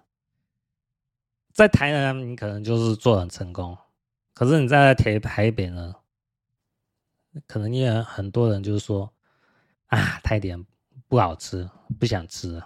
[1.53, 3.77] 在台南你可能就是做很成功，
[4.39, 5.93] 可是你在台台北呢，
[7.45, 9.11] 可能也很多人就是说
[9.87, 10.65] 啊，太甜
[11.09, 11.69] 不好吃，
[11.99, 12.63] 不想吃。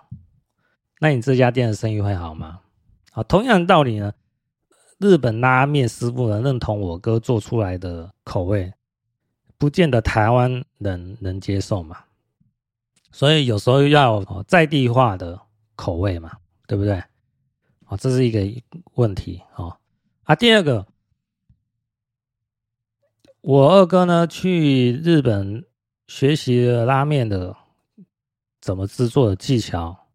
[1.00, 2.60] 那你这家店的生意会好吗？
[3.14, 4.14] 啊，同样的道理呢，
[5.00, 8.72] 日本拉面师傅呢认同我哥做出来的口味，
[9.58, 12.04] 不见得台湾人能接受嘛。
[13.12, 15.42] 所以有时候要在地化的
[15.76, 16.34] 口味嘛，
[16.68, 17.04] 对不对？
[17.86, 18.62] 啊，这是一个
[18.94, 19.76] 问题啊。
[20.26, 20.86] 啊，第二个，
[23.44, 25.66] 我二哥呢去日本
[26.08, 27.54] 学习了拉面的
[28.62, 30.08] 怎么制作的技巧。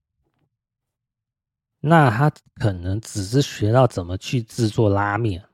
[1.80, 5.44] 那他可能只是学到怎么去制作拉面，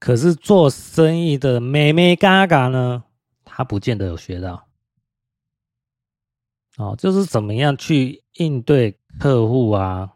[0.00, 3.04] 可是做生意的眉眉角角呢，
[3.44, 4.66] 他不见得有学到。
[6.78, 10.12] 哦，就是怎么样去应对客户啊，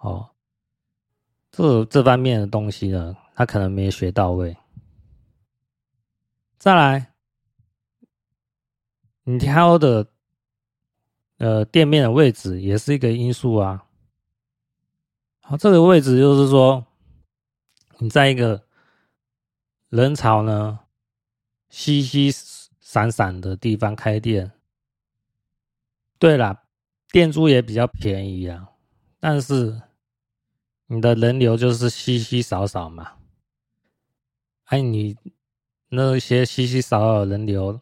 [0.00, 0.30] 哦，
[1.50, 4.56] 这这方面的东西呢，他可能没学到位。
[6.58, 7.12] 再来，
[9.22, 10.08] 你挑的。
[11.36, 13.86] 呃，店面的位置也是一个因素啊。
[15.38, 16.84] 好，这个位置就是说，
[17.98, 18.66] 你在一个
[19.88, 20.80] 人潮呢
[21.68, 22.32] 稀稀
[22.80, 24.50] 散散的地方开店。
[26.18, 26.64] 对了，
[27.12, 28.70] 店租也比较便宜啊，
[29.20, 29.80] 但是
[30.88, 33.17] 你的人流就是稀稀少少嘛。
[34.68, 35.16] 哎，你
[35.90, 37.78] 那些稀稀少少人流，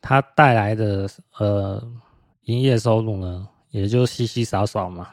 [0.00, 2.02] 它带来的呃。
[2.46, 5.12] 营业收入呢，也就稀稀少少嘛，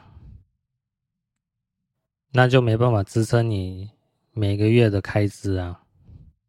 [2.30, 3.90] 那就没办法支撑你
[4.30, 5.82] 每个月的开支啊。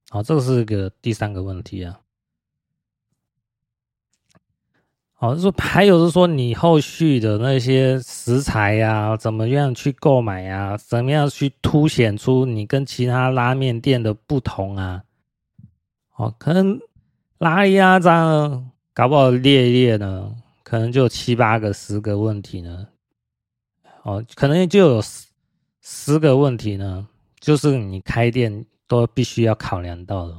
[0.10, 2.00] 好，这是个第三个问题啊。
[5.20, 10.78] 哦，说还有是说你后续的那些食材呀、啊，怎么样去购买呀、啊？
[10.78, 15.04] 怎么样去凸显出你跟其他拉面店的不同啊？
[16.18, 16.80] 哦，可能
[17.38, 20.36] 拉一拉张，搞不好列一列呢。
[20.64, 22.88] 可能就有七八个、十个问题呢，
[24.02, 25.28] 哦，可能就有十
[25.80, 27.08] 十个问题呢，
[27.40, 30.36] 就是你开店都必须要考量到的。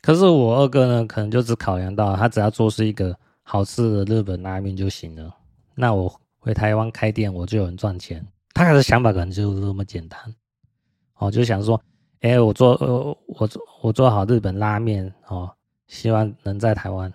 [0.00, 5.34] 可是我二哥呢，可能就只考量到他只要做出一个好吃的日本拉面就行了。
[5.74, 8.26] 那我回台湾开店，我就有人赚钱。
[8.54, 10.34] 他的想法可能就是这么简单。
[11.14, 11.80] 哦，就想说，
[12.20, 15.52] 哎、我做呃，我做我做好日本拉面哦，
[15.86, 17.12] 希望能在台湾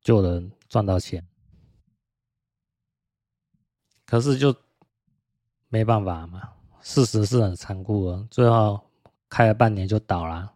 [0.00, 1.24] 就能赚到钱。
[4.04, 4.54] 可是就
[5.68, 6.42] 没办法嘛，
[6.80, 8.80] 事实是很残酷的，最后
[9.28, 10.50] 开了半年就倒了，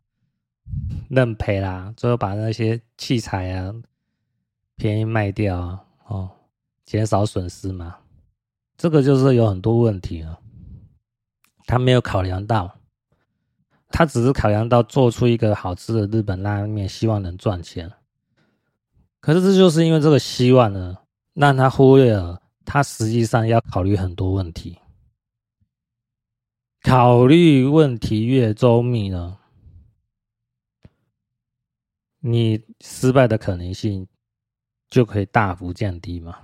[1.08, 3.74] 认赔啦，最后把那些器材啊
[4.76, 6.30] 便宜卖掉啊，哦，
[6.84, 7.96] 减少损失嘛。
[8.76, 10.38] 这个就是有很多问题啊，
[11.66, 12.78] 他没有考量到，
[13.88, 17.92] 他只是考量到做出一个好吃的日本拉面，希望能赚钱。
[19.20, 20.98] 可是这就是因为这个希望呢，
[21.34, 22.40] 让他忽略了。
[22.64, 24.78] 他实际上要考虑很多问题，
[26.80, 29.36] 考虑问题越周密呢，
[32.24, 34.06] 你失败的可能性
[34.88, 36.38] 就可以大幅降低嘛。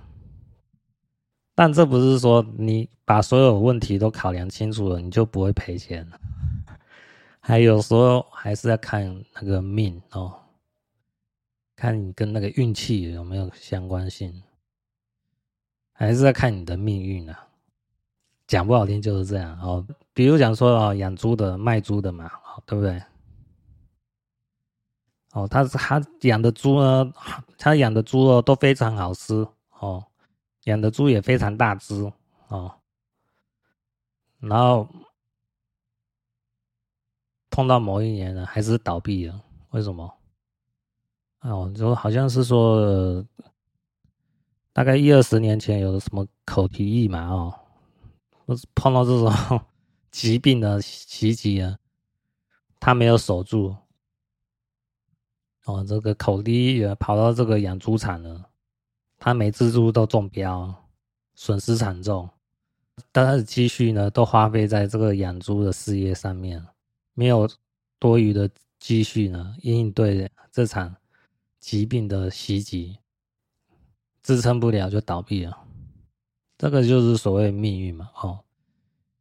[1.55, 6.19] 但这不是说你把所有问题都考量清楚了，你就不会赔钱了。
[7.39, 10.37] 还有时候还是要看那个命哦，
[11.75, 14.43] 看你跟那个运气有没有相关性。
[15.93, 17.47] 还是在看你的命运啊，
[18.47, 19.85] 讲不好听就是这样哦。
[20.13, 22.29] 比如讲说哦，养猪的、卖猪的嘛，
[22.65, 23.01] 对不对？
[25.33, 27.13] 哦，他他养的猪呢，
[27.57, 29.47] 他养的猪肉都非常好吃
[29.79, 30.03] 哦，
[30.63, 32.11] 养的猪也非常大只
[32.47, 32.73] 哦，
[34.39, 34.87] 然后
[37.49, 40.13] 碰到某一年呢，还是倒闭了，为什么？
[41.41, 43.25] 哦，就好像是说。
[44.71, 47.27] 大概一二十年前有什么口蹄疫嘛？
[47.27, 47.53] 哦，
[48.75, 49.61] 碰到这种
[50.09, 51.77] 疾病的袭击啊，
[52.79, 53.75] 他没有守住，
[55.69, 58.49] 哦，这个口蹄疫跑到这个养猪场了，
[59.19, 60.73] 他每只猪都中标，
[61.35, 62.27] 损失惨重，
[63.11, 66.65] 但他的积蓄呢都花费在这个养猪的事业上面，
[67.13, 67.47] 没有
[67.99, 68.49] 多余的
[68.79, 70.95] 积蓄呢应对这场
[71.59, 72.97] 疾病的袭击。
[74.23, 75.57] 支撑不了就倒闭了，
[76.57, 78.09] 这个就是所谓命运嘛。
[78.21, 78.39] 哦，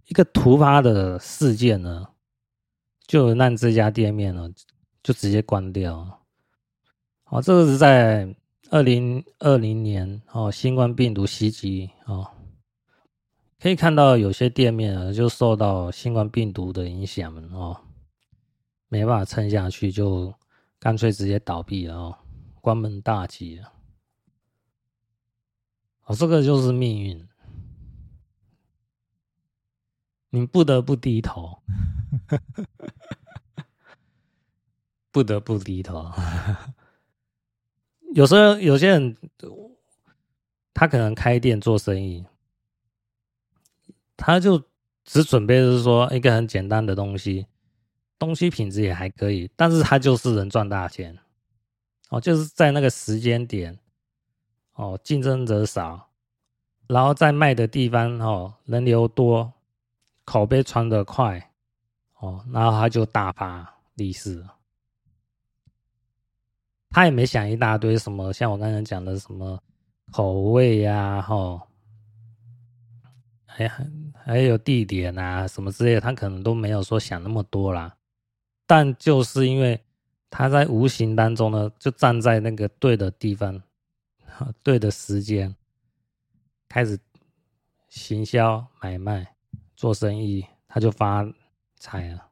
[0.07, 2.09] 一个突发的事件呢，
[3.07, 4.51] 就让这家店面呢
[5.03, 6.18] 就直接关掉了。
[7.31, 8.35] 哦，这个是在
[8.71, 12.27] 二零二零年哦，新冠病毒袭击哦，
[13.61, 17.79] 可以看到有些店面啊就受到新冠病毒的影响哦，
[18.89, 20.33] 没办法撑下去，就
[20.79, 22.19] 干脆直接倒闭了哦，
[22.63, 23.71] 关门大吉了。
[26.05, 27.29] 哦，这个就是命运，
[30.31, 31.59] 你不得不低头，
[35.13, 36.11] 不得不低头。
[38.15, 39.17] 有时候有些人，
[40.75, 42.25] 他可能开店做生意，
[44.17, 44.63] 他就
[45.05, 47.47] 只准备是说一个很简单的东西，
[48.19, 51.19] 东西品质也还可以，但是他就是能赚大钱。
[52.11, 53.79] 哦，就是在那个时间点。
[54.75, 56.09] 哦，竞争者少，
[56.87, 59.53] 然后在卖的地方哦，人流多，
[60.25, 61.51] 口碑传得快，
[62.21, 64.55] 哦，然后他就大发利市了。
[66.91, 69.63] 他也没想一大堆什么，像我刚才讲的什么
[70.13, 71.61] 口味呀，吼，
[73.47, 73.69] 还
[74.25, 77.97] 还有地点啊什么之类的，他可能都没有说想那么多啦。
[78.67, 79.81] 但就是因为
[80.31, 83.63] 他在无形当中呢，就站在那个对的地方。
[84.63, 85.53] 对的时间
[86.69, 86.97] 开始
[87.89, 89.27] 行销买卖
[89.75, 91.27] 做生意，他就发
[91.81, 92.28] 财了。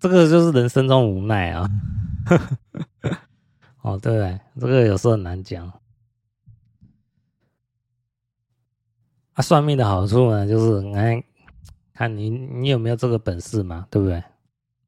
[0.00, 1.68] 这个就是人生中无奈啊！
[3.82, 4.40] 哦，对？
[4.60, 5.66] 这个有时候很难讲。
[9.34, 11.22] 啊，算命的好处呢，就是哎，
[11.94, 14.22] 看你你有没有这个本事嘛，对不对？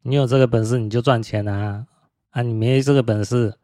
[0.02, 1.86] 你有这个本事你就赚钱啊！
[2.30, 3.56] 啊，你没这个本事。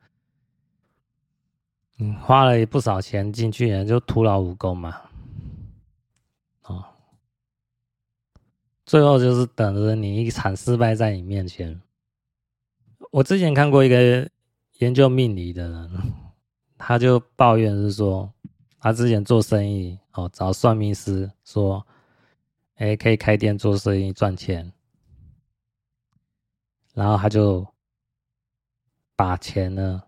[1.96, 5.00] 你，花了不少钱进去，就徒劳无功嘛。
[6.64, 6.84] 哦，
[8.86, 11.82] 最后就是等着你一场失败在你面前。
[13.10, 14.30] 我之前看过一个
[14.78, 15.90] 研究命理的人，
[16.78, 18.32] 他就抱怨是说，
[18.78, 21.84] 他之前做生意哦，找算命师说，
[22.76, 24.72] 哎，可以开店做生意赚钱，
[26.94, 27.66] 然后他就
[29.14, 30.02] 把钱呢。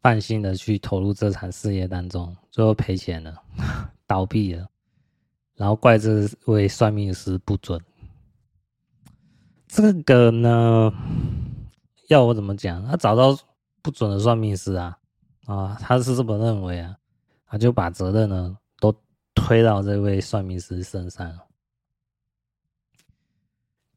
[0.00, 3.42] 放心的去投入这场事业当中，最后赔钱了，
[4.06, 4.68] 倒闭了，
[5.54, 7.80] 然后怪这位算命师不准。
[9.74, 10.92] 这个呢，
[12.06, 12.86] 要我怎么讲？
[12.86, 13.36] 他找到
[13.82, 14.96] 不准的算命师啊，
[15.46, 16.96] 啊，他是这么认为啊，
[17.44, 18.94] 他就把责任呢都
[19.34, 21.40] 推到这位算命师身上，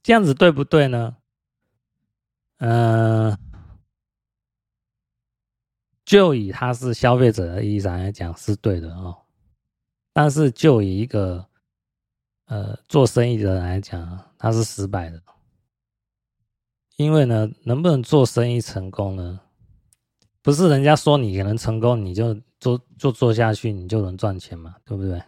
[0.02, 1.16] 这样子对不对呢？
[2.58, 3.38] 嗯、
[6.06, 9.16] 就以他是消费者的意义上来讲是对的哦，
[10.12, 11.48] 但是就以一个
[12.46, 15.22] 呃做生意的人来讲，他是失败的。
[16.98, 19.40] 因为呢，能不能做生意成功呢？
[20.42, 25.22] 不是人家说你可能成功，你就做就做下去，你就能赚钱嘛，对不对？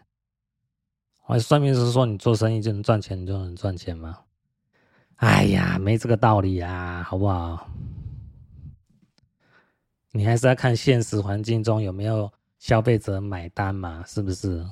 [1.27, 4.17] 我算命师说你做生意就能赚钱，你就能赚钱吗？
[5.17, 7.69] 哎呀，没这个道理啊，好不好？
[10.11, 14.65] 你还是要看现实环境中有没有消费者买单嘛，是不是？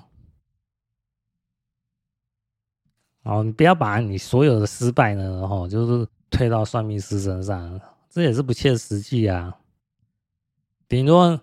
[3.22, 6.08] 哦，你不要把你所有的失败呢，哦，就是。
[6.30, 9.58] 推到算命师身上，这也是不切实际啊。
[10.88, 11.40] 顶多，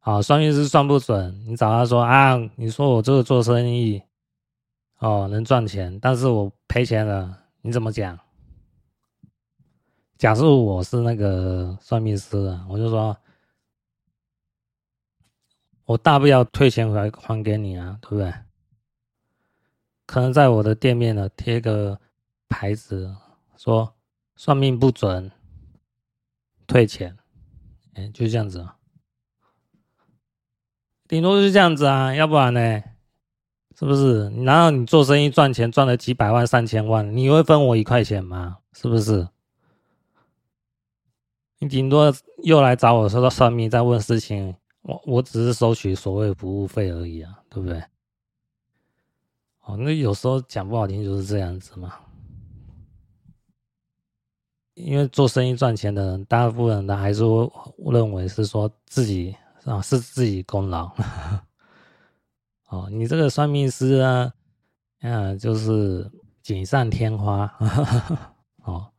[0.00, 4.02] 啊，算命师算不准，你找他说啊，你说我这个做生意，
[4.98, 8.18] 哦，能赚钱，但是我赔钱了，你怎么讲？
[10.18, 13.16] 假设我是那个算命师啊，我就说，
[15.84, 18.32] 我大不了退钱回来还给你啊，对不对？
[20.06, 21.98] 可能在我的店面呢贴个
[22.48, 23.16] 牌子
[23.56, 23.94] 说。
[24.44, 25.30] 算命不准，
[26.66, 27.16] 退钱，
[27.94, 28.76] 哎，就是这样子啊，
[31.06, 32.82] 顶多就是这样子啊，要不然呢？
[33.78, 34.28] 是不是？
[34.42, 38.58] 然后你做生意赚钱，赚了几百万、三千万，你会分我一块钱吗？
[38.72, 39.28] 是不是？
[41.60, 42.12] 你顶多
[42.42, 47.80] 又来找我说到算命，再问事情，我我只是收取所谓服务费而已啊，对不对？
[49.60, 51.94] 哦，那有时候讲不好听就是这样子嘛。
[54.74, 57.22] 因为做生意赚钱的人，大部分人还是
[57.78, 60.90] 认为是说自己啊是自己功劳。
[62.68, 64.32] 哦，你这个算命师啊，
[65.00, 66.10] 啊就是
[66.42, 67.52] 锦上添花，
[68.64, 68.90] 哦，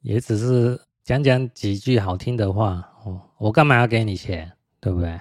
[0.00, 2.90] 也只是讲讲几句好听的话。
[3.04, 4.50] 哦，我干嘛要给你钱，
[4.80, 5.20] 对不对？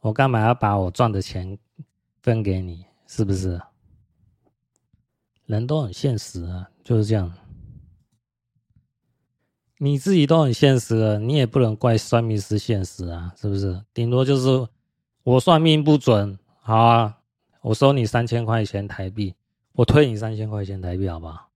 [0.00, 1.56] 我干嘛要把我赚的钱
[2.20, 3.60] 分给你，是不是？
[5.46, 7.32] 人都很现实啊，就是这样。
[9.78, 13.84] 你自己都很现实了，你也不能怪算命师现实啊，是不是？
[13.92, 14.68] 顶多就是
[15.24, 17.18] 我算命不准，好啊，
[17.60, 19.34] 我收你三千块钱台币，
[19.72, 21.50] 我退你三千块钱台币，好不好？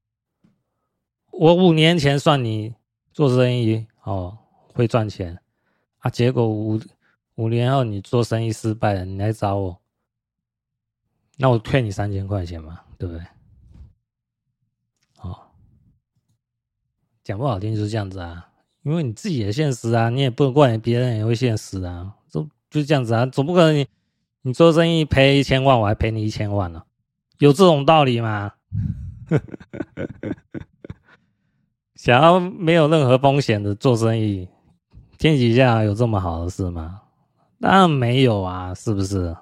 [1.31, 2.75] 我五年前算你
[3.13, 4.37] 做生意哦
[4.75, 5.41] 会赚钱
[6.01, 6.79] 啊，结果五
[7.37, 9.81] 五年后你做生意失败了，你来找我，
[11.37, 13.25] 那我退你三千块钱嘛，对不对？
[17.29, 18.49] 讲不好听就是这样子啊，
[18.85, 23.87] 因为你自己也现实啊，你也不能怪别人也会现实啊，就就这样子啊，总不可能你
[24.41, 26.83] 你做生意赔一千万，我还赔你一千万呢，
[27.37, 28.53] 有这种道理吗？
[31.97, 34.49] 想要没有任何风险的做生意，
[35.19, 37.03] 天底下有这么好的事吗？
[37.61, 39.37] 当然没有啊，是不是？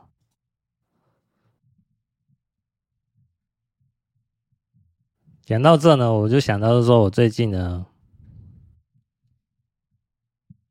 [5.47, 7.87] 讲到这呢，我就想到说，我最近呢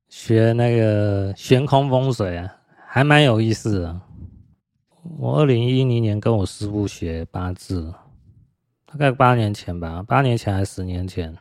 [0.09, 4.01] 学那个悬空风水啊，还蛮有意思的。
[5.17, 7.93] 我二零一零年跟我师傅学八字，
[8.85, 11.33] 大概八年前吧，八年前还是十年前，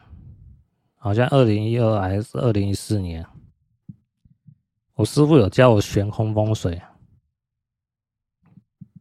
[0.94, 3.26] 好像二零一二还是二零一四年，
[4.94, 6.80] 我师傅有教我悬空风水。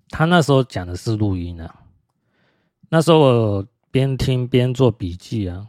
[0.09, 1.83] 他那时候讲的是录音啊，
[2.89, 3.67] 那时候我。
[3.93, 5.67] 边听边做笔记啊，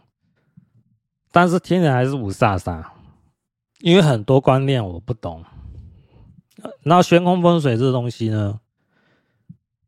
[1.31, 2.83] 但是听着还是五煞煞，
[3.81, 5.45] 因为很多观念我不懂。
[6.85, 8.61] 那悬空风水这东西呢，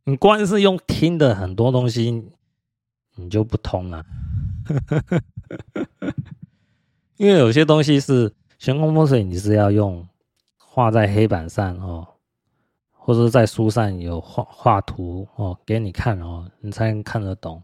[0.05, 2.31] 你光是用听的很多东西，
[3.15, 4.05] 你就不通了。
[7.17, 10.07] 因为有些东西是悬空风水，你是要用
[10.59, 12.07] 画在黑板上哦，
[12.91, 17.63] 或者在书上有画画图哦给你看哦，你才能看得懂。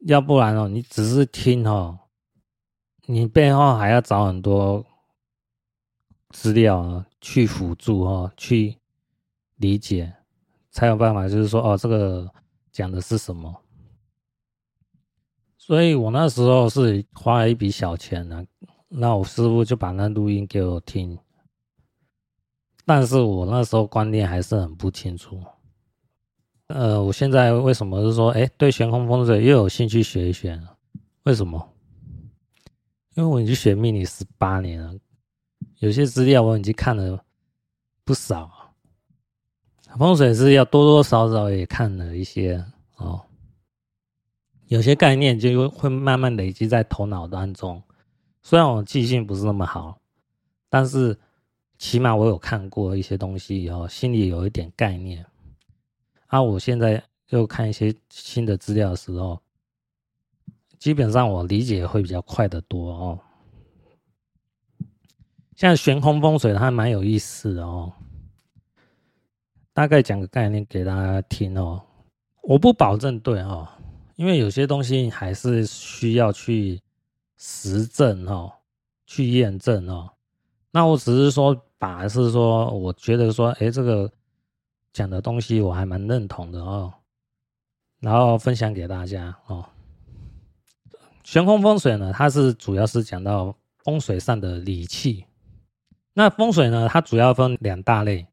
[0.00, 1.98] 要不然哦，你只是听哦，
[3.06, 4.84] 你背后还要找很多
[6.30, 8.76] 资料啊，去辅助哦，去
[9.56, 10.14] 理解，
[10.70, 11.28] 才有办法。
[11.28, 12.30] 就是说哦，这个
[12.70, 13.62] 讲的是什么？
[15.56, 18.44] 所以我那时候是花了一笔小钱呢，
[18.88, 21.18] 那我师傅就把那录音给我听，
[22.84, 25.40] 但是我那时候观念还是很不清楚。
[26.72, 30.68] 呃，我现在为什么是说，哎，对悬空风水又有兴趣学一学呢？
[31.24, 31.72] 为什么？
[33.14, 34.94] 因为我已经学命理十八年了，
[35.80, 37.22] 有些资料我已经看了
[38.04, 38.72] 不少，
[39.98, 42.64] 风水是要多多少少也看了一些
[42.96, 43.20] 哦，
[44.68, 47.82] 有些概念就会慢慢累积在头脑当中。
[48.42, 50.00] 虽然我记性不是那么好，
[50.68, 51.18] 但是
[51.78, 55.26] 起码我有看过一些东西以后，心里有一点概念。
[56.30, 59.40] 啊，我现在又看一些新的资料的时候，
[60.78, 63.18] 基本上我理解会比较快的多哦。
[65.56, 67.92] 像悬空风水，它还蛮有意思的哦。
[69.72, 71.82] 大概讲个概念给大家听哦，
[72.42, 73.66] 我不保证对哦，
[74.14, 76.80] 因为有些东西还是需要去
[77.38, 78.52] 实证哦，
[79.04, 80.08] 去验证哦。
[80.70, 84.08] 那我只是说，把是说，我觉得说，哎，这个。
[84.92, 86.92] 讲的东西我还蛮认同的哦，
[88.00, 89.64] 然后分享给大家哦。
[91.22, 95.24] 悬空风水呢，它是主要是讲到风水上的理气。
[96.14, 98.26] 那风水呢，它主要分两大类，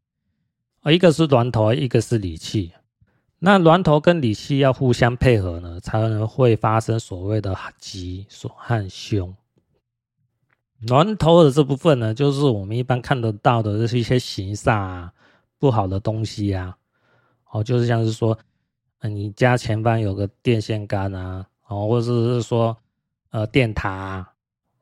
[0.85, 2.73] 一个是峦头，一个是理气。
[3.39, 9.35] 那峦头跟理气要互相配合呢，才能会发生所谓的吉所和凶。
[10.81, 15.13] 峦头的这部分呢，就是我们一般看得到的，就是一些形煞啊。
[15.59, 16.77] 不好的东西呀、
[17.49, 18.37] 啊，哦，就是像是说，
[18.99, 22.75] 呃，你家前方有个电线杆啊，哦，或者是说，
[23.31, 24.33] 呃，电塔啊，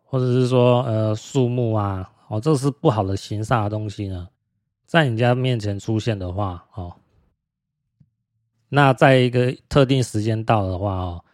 [0.04, 4.28] 或者是说，呃，树木啊，哦，这是不好的形煞的东西呢，
[4.86, 6.94] 在你家面前出现的话，哦，
[8.68, 11.26] 那在一个特定时间到的话，哦，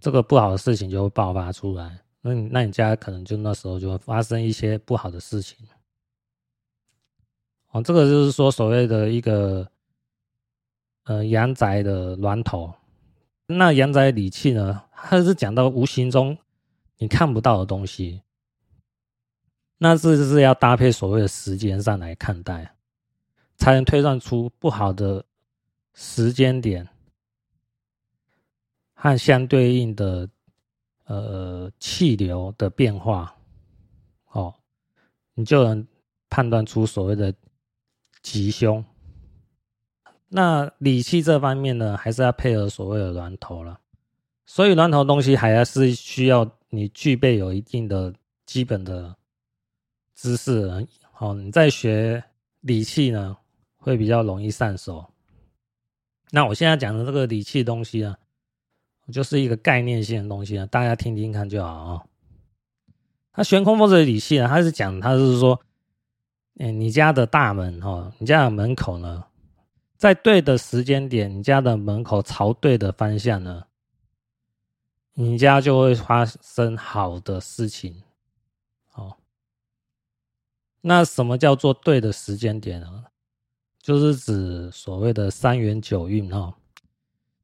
[0.00, 5.58] 这个不好的事情就会爆发出来，那你那你家可能就那时候就会发生一些不好的事情。
[7.74, 9.68] 哦，这个就是说所谓的一个
[11.06, 12.72] 呃阳宅的峦头，
[13.46, 16.38] 那阳宅理气呢，它是讲到无形中
[16.98, 18.22] 你看不到的东西，
[19.76, 22.76] 那这是要搭配所谓的时间上来看待，
[23.56, 25.24] 才能推断出不好的
[25.94, 26.88] 时间点
[28.94, 30.28] 和相对应的
[31.06, 33.36] 呃气流的变化，
[34.30, 34.54] 哦，
[35.34, 35.84] 你就能
[36.30, 37.34] 判断出所谓的。
[38.24, 38.82] 吉凶，
[40.30, 43.78] 那理气这方面呢，还是要配合所谓的峦头了。
[44.46, 48.14] 所以峦头东西还是需要你具备有一定的
[48.46, 49.14] 基本的
[50.14, 50.88] 知识。
[51.12, 52.24] 好，你在学
[52.62, 53.36] 理气呢，
[53.76, 55.04] 会比较容易上手。
[56.30, 58.16] 那我现在讲的这个理气东西呢，
[59.12, 62.02] 就是一个概念性的东西啊，大家听听看就好啊。
[63.34, 65.60] 它悬空风水理气呢，它是讲，它是说。
[66.58, 69.24] 哎，你家的大门哈，你家的门口呢，
[69.96, 73.64] 在对的时间点，你家的门口朝对的方向呢，
[75.14, 78.04] 你家就会发生好的事情。
[78.92, 79.16] 哦，
[80.82, 83.06] 那什么叫做对的时间点呢？
[83.80, 86.54] 就是指所谓的三元九运哈。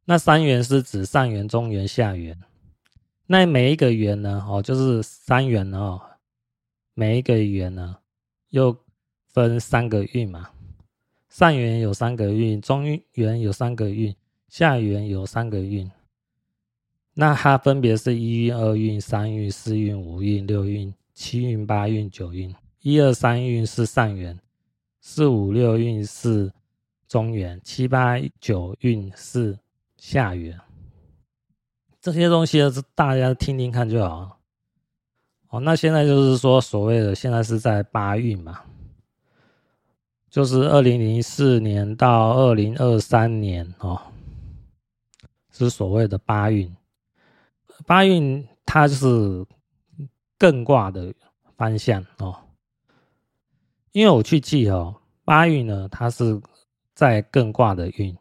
[0.04, 2.40] 那三元是指上元、中元、下元。
[3.26, 6.00] 那每一个元呢，哦，就是三元哦，
[6.94, 7.96] 每一个元呢，
[8.50, 8.78] 又。
[9.32, 10.50] 分三个运嘛，
[11.28, 14.14] 上元有三个运，中元有三个运，
[14.48, 15.90] 下元有三个运。
[17.14, 22.54] 那它分别是一运、二运、三运、四运、五运、六运、七运、八运、九运。
[22.80, 24.40] 一二三运是上元，
[25.00, 26.50] 四五六运是
[27.06, 29.58] 中元，七八九运是
[29.98, 30.58] 下元。
[32.00, 34.38] 这些东西是大家听听看就好。
[35.50, 38.62] 哦，那现在就是说所谓的现在是在八运嘛。
[40.30, 44.00] 就是二零零四年到二零二三年哦，
[45.50, 46.72] 是所谓的八运。
[47.84, 49.44] 八运它是
[50.38, 51.12] 艮卦的
[51.56, 52.38] 方向哦，
[53.90, 54.94] 因为我去记哦，
[55.24, 56.40] 八运呢，它是
[56.94, 58.16] 在艮卦的运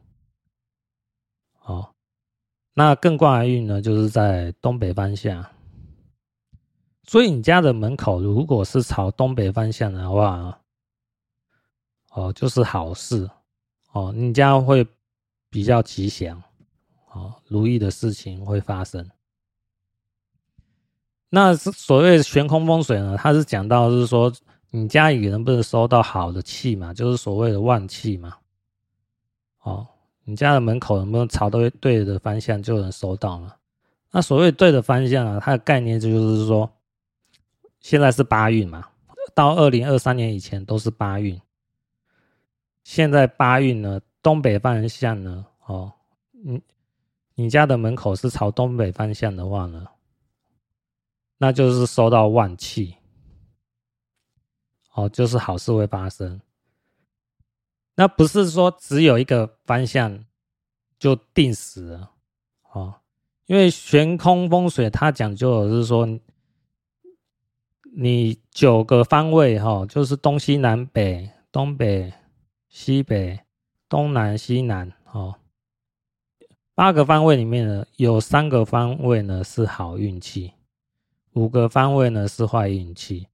[1.66, 1.94] 哦，
[2.74, 5.46] 那艮卦的运呢，就是在东北方向，
[7.04, 10.59] 所以你家的门口如果是朝东北方向的话。
[12.20, 13.30] 哦，就是好事
[13.92, 14.86] 哦，你家会
[15.50, 16.42] 比较吉祥
[17.12, 19.10] 哦，如意的事情会发生。
[21.30, 24.34] 那所谓悬空风水呢，它是讲到是说
[24.72, 28.36] 你家里能不能收到好的气嘛，就是所谓的旺气嘛。
[29.62, 29.88] 哦，
[30.24, 33.56] 你家的门口能不能朝对对的方向就能收到了？
[34.12, 36.70] 那所谓对的方向啊，它的概念就是说，
[37.80, 38.88] 现在是八运嘛，
[39.36, 41.40] 到二零二三年以前都是八运。
[42.84, 45.94] 现在八运呢，东北方向呢，哦，
[46.32, 46.62] 你
[47.36, 49.88] 你家的门口是朝东北方向的话呢，
[51.38, 52.96] 那就是收到旺气，
[54.94, 56.42] 哦，就是好事会发生。
[57.96, 60.26] 那不是说只有一个方向
[60.98, 62.12] 就定死了，
[62.72, 62.96] 哦，
[63.46, 66.08] 因为悬空风水它讲究的是说，
[67.94, 72.14] 你九个方位哈，就是东西南北、东北、
[72.70, 73.42] 西北、
[73.90, 75.36] 东南、西南，哦。
[76.76, 80.54] 八个方位里面呢，有三个方位呢是好运气，
[81.34, 83.28] 五个方位呢是坏运气。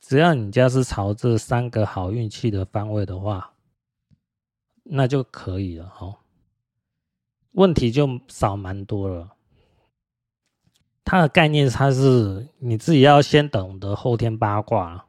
[0.00, 3.54] 只要你家是朝这三个好运气的方位的话，
[4.82, 6.16] 那就可以了哦。
[7.52, 9.30] 问题就少蛮多了。
[11.04, 15.06] 它的概念，它是你自己要先懂得后天八卦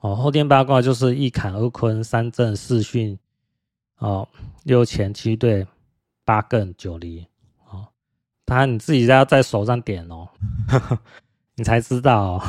[0.00, 0.14] 哦。
[0.14, 3.18] 后天八卦就是一坎、二坤、三震、四巽，
[3.98, 4.28] 哦，
[4.64, 5.66] 六乾、七兑。
[6.24, 7.26] 八艮九离，
[7.70, 7.88] 哦，
[8.44, 10.28] 当然你自己要在手上点哦，
[11.56, 12.42] 你才知道，哦，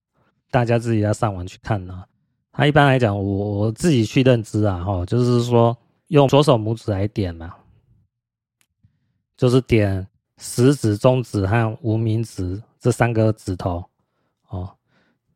[0.50, 2.04] 大家自己要上网去看呢，
[2.50, 5.76] 他一般来讲，我我自己去认知啊，哈，就是说
[6.06, 7.54] 用左手拇指来点嘛，
[9.36, 10.08] 就是点
[10.38, 13.84] 食指、中指和无名指这三个指头，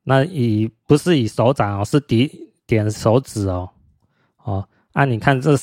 [0.05, 2.31] 那以不是以手掌哦，是点
[2.67, 3.71] 点手指哦，
[4.45, 5.57] 哦，啊，你看这。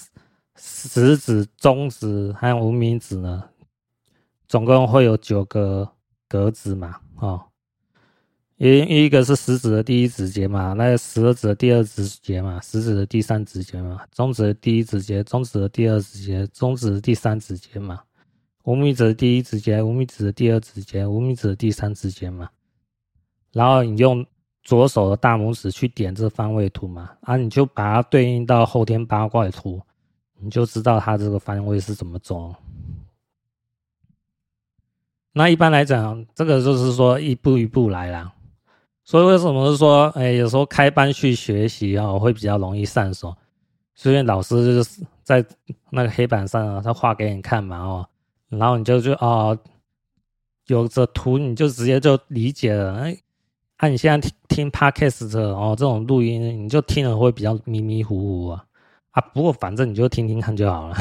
[0.61, 3.45] 食指、中指还有无名指呢，
[4.45, 5.89] 总共会有九个
[6.27, 6.99] 格子嘛？
[7.15, 7.45] 哦，
[8.57, 18.01] 一一个是食指的第一指节嘛，那个十二指的第二指节嘛，食指的第三指节嘛，中指的第一指节，中指的第二指节，中指的第三指节嘛，
[18.65, 22.49] 无名指的第一指节，无名指的第二指节，无名指的第三指节嘛。
[23.53, 24.25] 然后你用
[24.63, 29.81] 左手的大拇指去点这方位图嘛，啊，你就把它对应到后天八卦图。
[30.41, 32.55] 你就知道它这个方位是怎么走。
[35.33, 38.31] 那一般来讲，这个就是说一步一步来啦。
[39.03, 43.35] 所以为什么是说，哎，有时候开班去学习啊，会比较容易上手。
[43.95, 45.45] 所以老师就是在
[45.89, 48.07] 那个黑板上啊，他画给你看嘛，哦，
[48.47, 49.57] 然后你就就哦，
[50.67, 52.95] 有这图你就直接就理解了。
[52.99, 53.17] 哎，
[53.81, 58.65] 那你现在听听 Podcast 哦，这种录音你就听了会比较迷迷糊糊啊。
[59.11, 60.95] 啊，不过反正你就听听看就好了。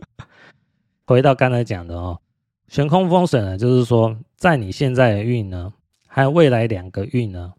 [1.06, 2.20] 回到刚才讲的哦，
[2.68, 5.72] 悬空风水呢，就是说在你现在的运呢，
[6.06, 7.54] 还有未来两个运呢，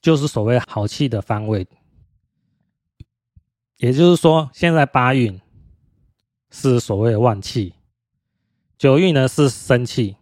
[0.00, 1.66] 就是所谓好气的方位。
[3.78, 5.40] 也就是说，现在八运
[6.50, 7.74] 是所谓的旺气，
[8.76, 10.16] 九运呢是生气，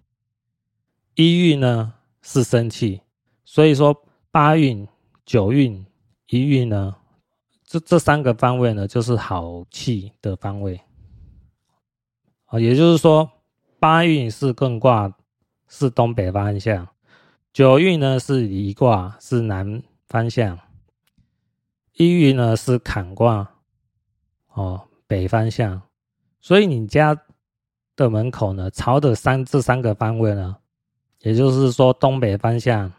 [1.15, 1.95] 一运呢
[2.27, 3.01] 是生气。
[3.45, 3.97] 所以说
[4.31, 4.87] 八运、
[5.25, 5.87] 九运、
[6.27, 6.97] 一运呢。
[7.69, 10.81] 这这三个方位呢，就是好气的方位
[12.45, 13.29] 啊，也就是说，
[13.81, 15.13] 八运是艮卦，
[15.67, 16.87] 是东北方向；
[17.53, 20.57] 九运呢是离卦，是南方向；
[21.95, 23.51] 一运呢是坎卦，
[24.55, 25.83] 哦，北方向。
[26.41, 27.21] 所以你家
[27.97, 30.57] 的门口呢，朝的三这三个方位呢，
[31.27, 32.93] 也就是说，东北方向、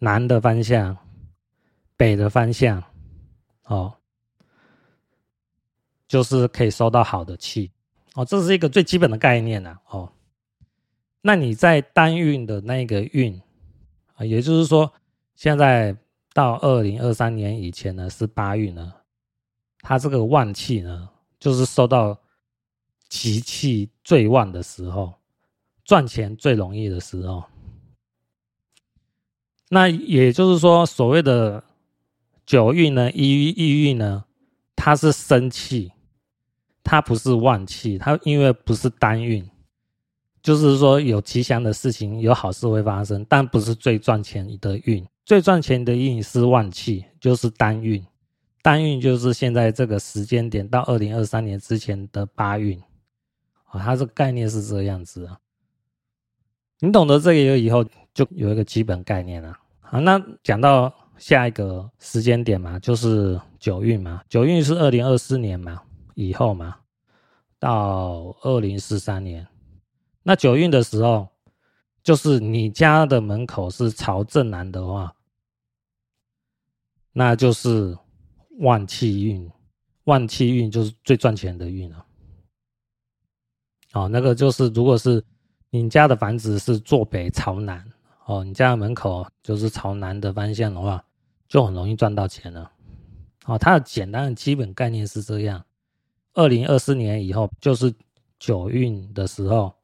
[0.00, 0.96] 南的方向、
[1.96, 2.82] 北的方向。
[3.66, 3.94] 哦，
[6.08, 7.70] 就是可以收到好的气
[8.14, 9.78] 哦，这是一个最基本的概念呐。
[9.90, 10.12] 哦，
[11.20, 13.40] 那你在单运的那个运
[14.16, 14.92] 啊，也就是说，
[15.36, 15.96] 现在
[16.32, 18.92] 到二零二三年以前呢是八运呢，
[19.82, 21.08] 它这个旺气呢，
[21.38, 22.20] 就是收到
[23.08, 25.14] 吉气最旺的时候，
[25.84, 27.44] 赚钱最容易的时候。
[29.68, 31.62] 那也就是说，所谓的。
[32.46, 34.22] 九运呢，一运一运呢，
[34.76, 35.90] 它是生气，
[36.82, 39.48] 它不是旺气，它因为不是单运，
[40.42, 45.02] 就是说有吉祥的事情，有好事会发生，但不是最赚钱的运。
[45.24, 48.06] 最赚钱的运是旺气，就是单运。
[48.60, 52.78] 单运就是现在这个时间点到二零二三年之前的八运
[53.70, 55.40] 啊，它这个概念是这样子啊。
[56.80, 59.56] 你懂得这个以后，就有一个基本概念了。
[59.80, 60.92] 好，那讲到。
[61.16, 64.20] 下一个时间点嘛，就是九运嘛。
[64.28, 65.80] 九运是二零二四年嘛，
[66.14, 66.76] 以后嘛，
[67.60, 69.46] 到二零四三年。
[70.24, 71.28] 那九运的时候，
[72.02, 75.14] 就是你家的门口是朝正南的话，
[77.12, 77.96] 那就是
[78.58, 79.48] 旺气运。
[80.04, 82.04] 旺气运就是最赚钱的运了。
[83.92, 85.24] 哦，那个就是，如果是
[85.82, 87.84] 你家的房子是坐北朝南。
[88.26, 91.04] 哦，你家的门口就是朝南的方向的话，
[91.48, 92.70] 就很容易赚到钱了。
[93.44, 95.62] 哦，它的简单的基本概念是这样，
[96.32, 97.92] 二零二四年以后就是
[98.38, 99.74] 九运的时候，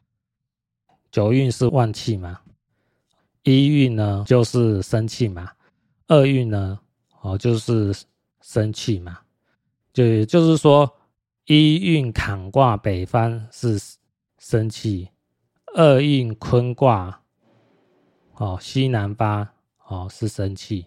[1.10, 2.40] 九运是旺气嘛，
[3.42, 5.50] 一运呢就是生气嘛，
[6.06, 6.78] 二运呢
[7.20, 7.92] 哦就是
[8.40, 9.18] 生气嘛，
[9.92, 10.90] 就也就是说
[11.46, 13.78] 一运坎卦北方是
[14.38, 15.10] 生气，
[15.74, 17.22] 二运坤卦
[18.34, 19.48] 哦西南方
[19.86, 20.86] 哦是生气，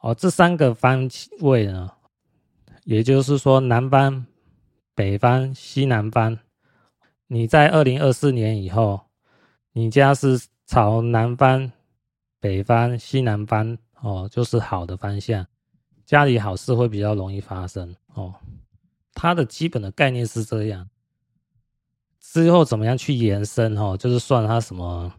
[0.00, 1.08] 哦这三个方
[1.40, 1.90] 位呢。
[2.84, 4.26] 也就是说，南方、
[4.92, 6.36] 北方、西南方，
[7.28, 9.00] 你在二零二四年以后，
[9.72, 11.70] 你家是朝南方、
[12.40, 15.46] 北方、西南方哦，就是好的方向，
[16.04, 18.34] 家里好事会比较容易发生哦。
[19.14, 20.88] 它的基本的概念是这样，
[22.32, 23.94] 之后怎么样去延伸哦？
[23.94, 25.12] 就是算它什么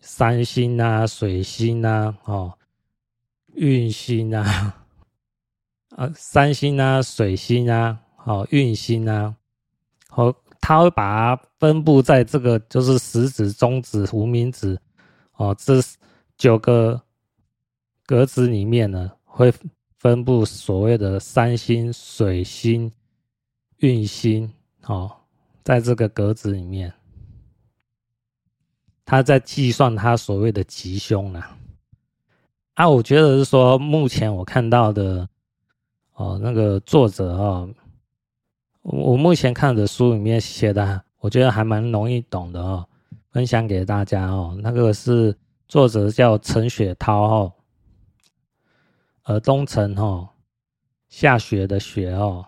[0.00, 2.52] 三星啊、水星啊、哦
[3.54, 4.84] 运星啊。
[5.90, 9.36] 啊，三星啊，水星啊，哦，运星啊，
[10.10, 14.76] 哦，它会把它分布在这个就是食指、中指、无名指，
[15.36, 15.80] 哦，这
[16.36, 17.00] 九个
[18.04, 19.54] 格子里面呢，会
[19.98, 22.90] 分布所谓的三星、水星、
[23.76, 24.52] 运星，
[24.86, 25.14] 哦，
[25.62, 26.92] 在这个格子里面，
[29.04, 31.42] 他在计算他所谓的吉凶呢。
[32.74, 35.28] 啊，我觉得是说，目前我看到的。
[36.14, 37.74] 哦，那个作者哦，
[38.82, 42.86] 我目前看的书里面写的，我觉得还蛮容易懂的哦，
[43.30, 44.54] 分享给大家哦。
[44.62, 45.34] 那个是
[45.66, 47.52] 作者叫陈雪涛哦，
[49.22, 50.28] 呃东城哦，
[51.08, 52.46] 下雪的雪哦，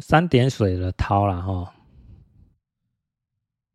[0.00, 1.72] 三点水的涛啦哈。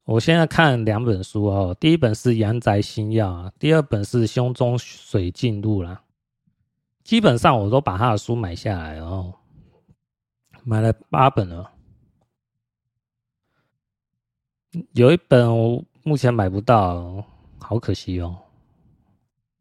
[0.04, 6.04] 我现在看两本书哦，第一本是《阳宅星曜》啊，第二本是《胸中水镜录》啦。
[7.04, 9.34] 基本上我都把他的书买下来哦，
[10.64, 11.72] 买了八本了，
[14.94, 17.24] 有一本我目前买不到，
[17.60, 18.38] 好可惜哦。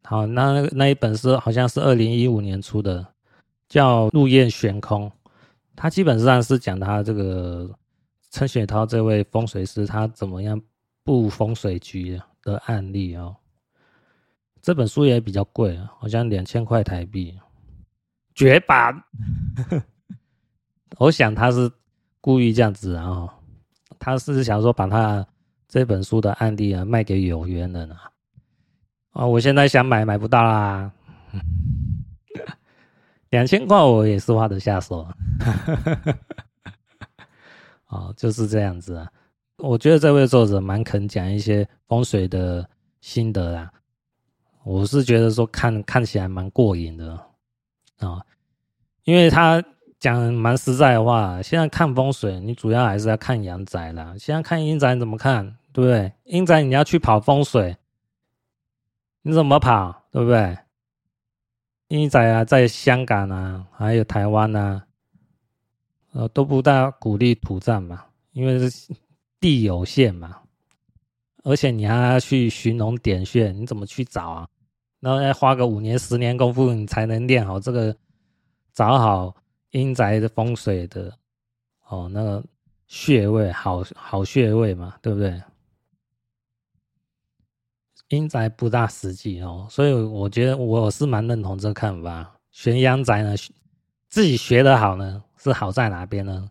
[0.03, 3.05] 好，那那一本是好像是二零一五年出的，
[3.67, 5.09] 叫《入夜悬空》，
[5.75, 7.69] 他基本上是讲他这个
[8.31, 10.59] 陈雪涛这位风水师他怎么样
[11.03, 13.35] 布风水局的案例哦。
[14.61, 17.37] 这本书也比较贵啊，好像两千块台币，
[18.33, 18.95] 绝版。
[20.97, 21.71] 我想他是
[22.19, 23.31] 故意这样子啊，
[23.99, 25.23] 他是想说把他
[25.67, 28.11] 这本书的案例啊卖给有缘人啊。
[29.11, 30.91] 啊，我现在想买买不到啦，
[33.35, 35.05] 两千块我也是花得下手。
[37.87, 39.11] 啊， 就是这样子啊。
[39.57, 42.65] 我觉得这位作者蛮肯讲一些风水的
[43.01, 43.69] 心得啊。
[44.63, 47.11] 我是觉得说看看起来蛮过瘾的
[47.99, 48.21] 啊，
[49.03, 49.61] 因为他
[49.99, 51.41] 讲蛮实在的话。
[51.41, 54.15] 现在看风水，你主要还是要看阳宅啦。
[54.17, 56.13] 现在看阴宅怎么看，对不对？
[56.23, 57.75] 阴宅你要去跑风水，
[59.23, 60.57] 你怎么跑，对不对？
[61.89, 64.85] 阴宅啊，在香港啊，还有台湾啊，
[66.13, 68.93] 呃，都不大鼓励土葬嘛，因为是
[69.39, 70.41] 地有限嘛，
[71.43, 74.47] 而且你还要去寻龙点穴，你怎么去找啊？
[74.99, 77.95] 然后要花个五年、十年功夫，你才能练好这个，
[78.73, 79.35] 找好
[79.69, 81.15] 阴宅的风水的
[81.87, 82.43] 哦，那个
[82.87, 85.39] 穴位，好好穴位嘛，对不对？
[88.09, 92.31] 阴宅不大实际哦，所以我觉得我是蛮认同这个看法。
[92.51, 93.35] 学阳宅呢，
[94.09, 96.49] 自己学得好呢，是好在哪边呢？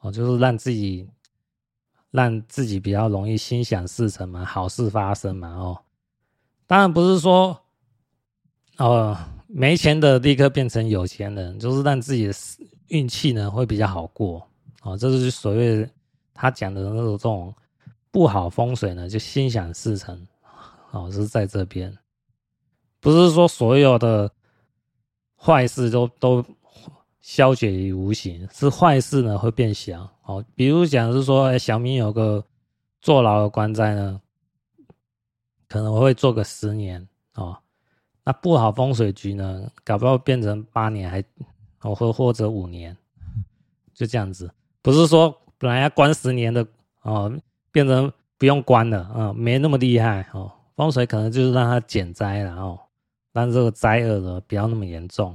[0.00, 1.08] 哦，就是让自己
[2.10, 5.78] 让自己比较容易心想事成嘛，好事发生嘛，哦，
[6.66, 7.58] 当然不是说。
[8.78, 12.32] 哦，没钱的立刻变成有钱人，就是让自己的
[12.88, 14.44] 运气呢会比较好过。
[14.80, 15.88] 哦，这就是所谓
[16.32, 17.54] 他讲的那种这种
[18.10, 20.26] 不好风水呢，就心想事成。
[20.92, 21.98] 哦，是在这边，
[23.00, 24.30] 不是说所有的
[25.36, 26.44] 坏事都都
[27.20, 30.08] 消解于无形，是坏事呢会变小。
[30.24, 32.44] 哦，比如讲是说，哎，小明有个
[33.00, 34.20] 坐牢的官在呢，
[35.68, 37.08] 可能会坐个十年。
[37.34, 37.58] 哦。
[38.24, 41.20] 那不好风水局呢，搞不好变成八年还，
[41.80, 42.96] 哦或或者五年，
[43.92, 44.48] 就这样子。
[44.80, 46.64] 不是说本来要关十年的
[47.00, 47.36] 哦，
[47.72, 50.52] 变成不用关了啊、没那么厉害哦。
[50.82, 52.76] 风水可能就是让它减灾然后，
[53.32, 55.34] 让这个灾厄呢不要那么严重。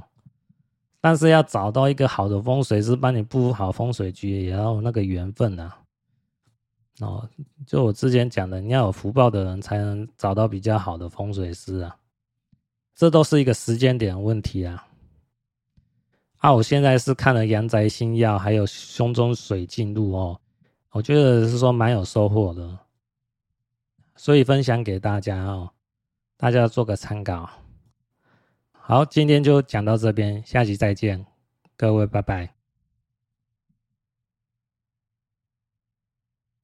[1.00, 5.78] 但是要找到一个好的风水师帮你布好风水局，也要那个缘分、啊。
[7.00, 7.26] 哦，
[7.66, 11.96] 就我之前讲的，你要有福报的人才能找到比较好的风水师啊。
[12.94, 14.86] 这都是一个时间点问题啊！
[16.38, 20.38] 啊，我现在是看了阳宅星曜，还有胸中水进入哦，
[20.90, 22.78] 我觉得是说蛮有收获的，
[24.18, 25.70] 所以分享给大家哦，
[26.36, 27.48] 大家做个参考。
[28.72, 31.24] 好，今天就讲到这边，下集再见，
[31.76, 32.57] 各位拜拜。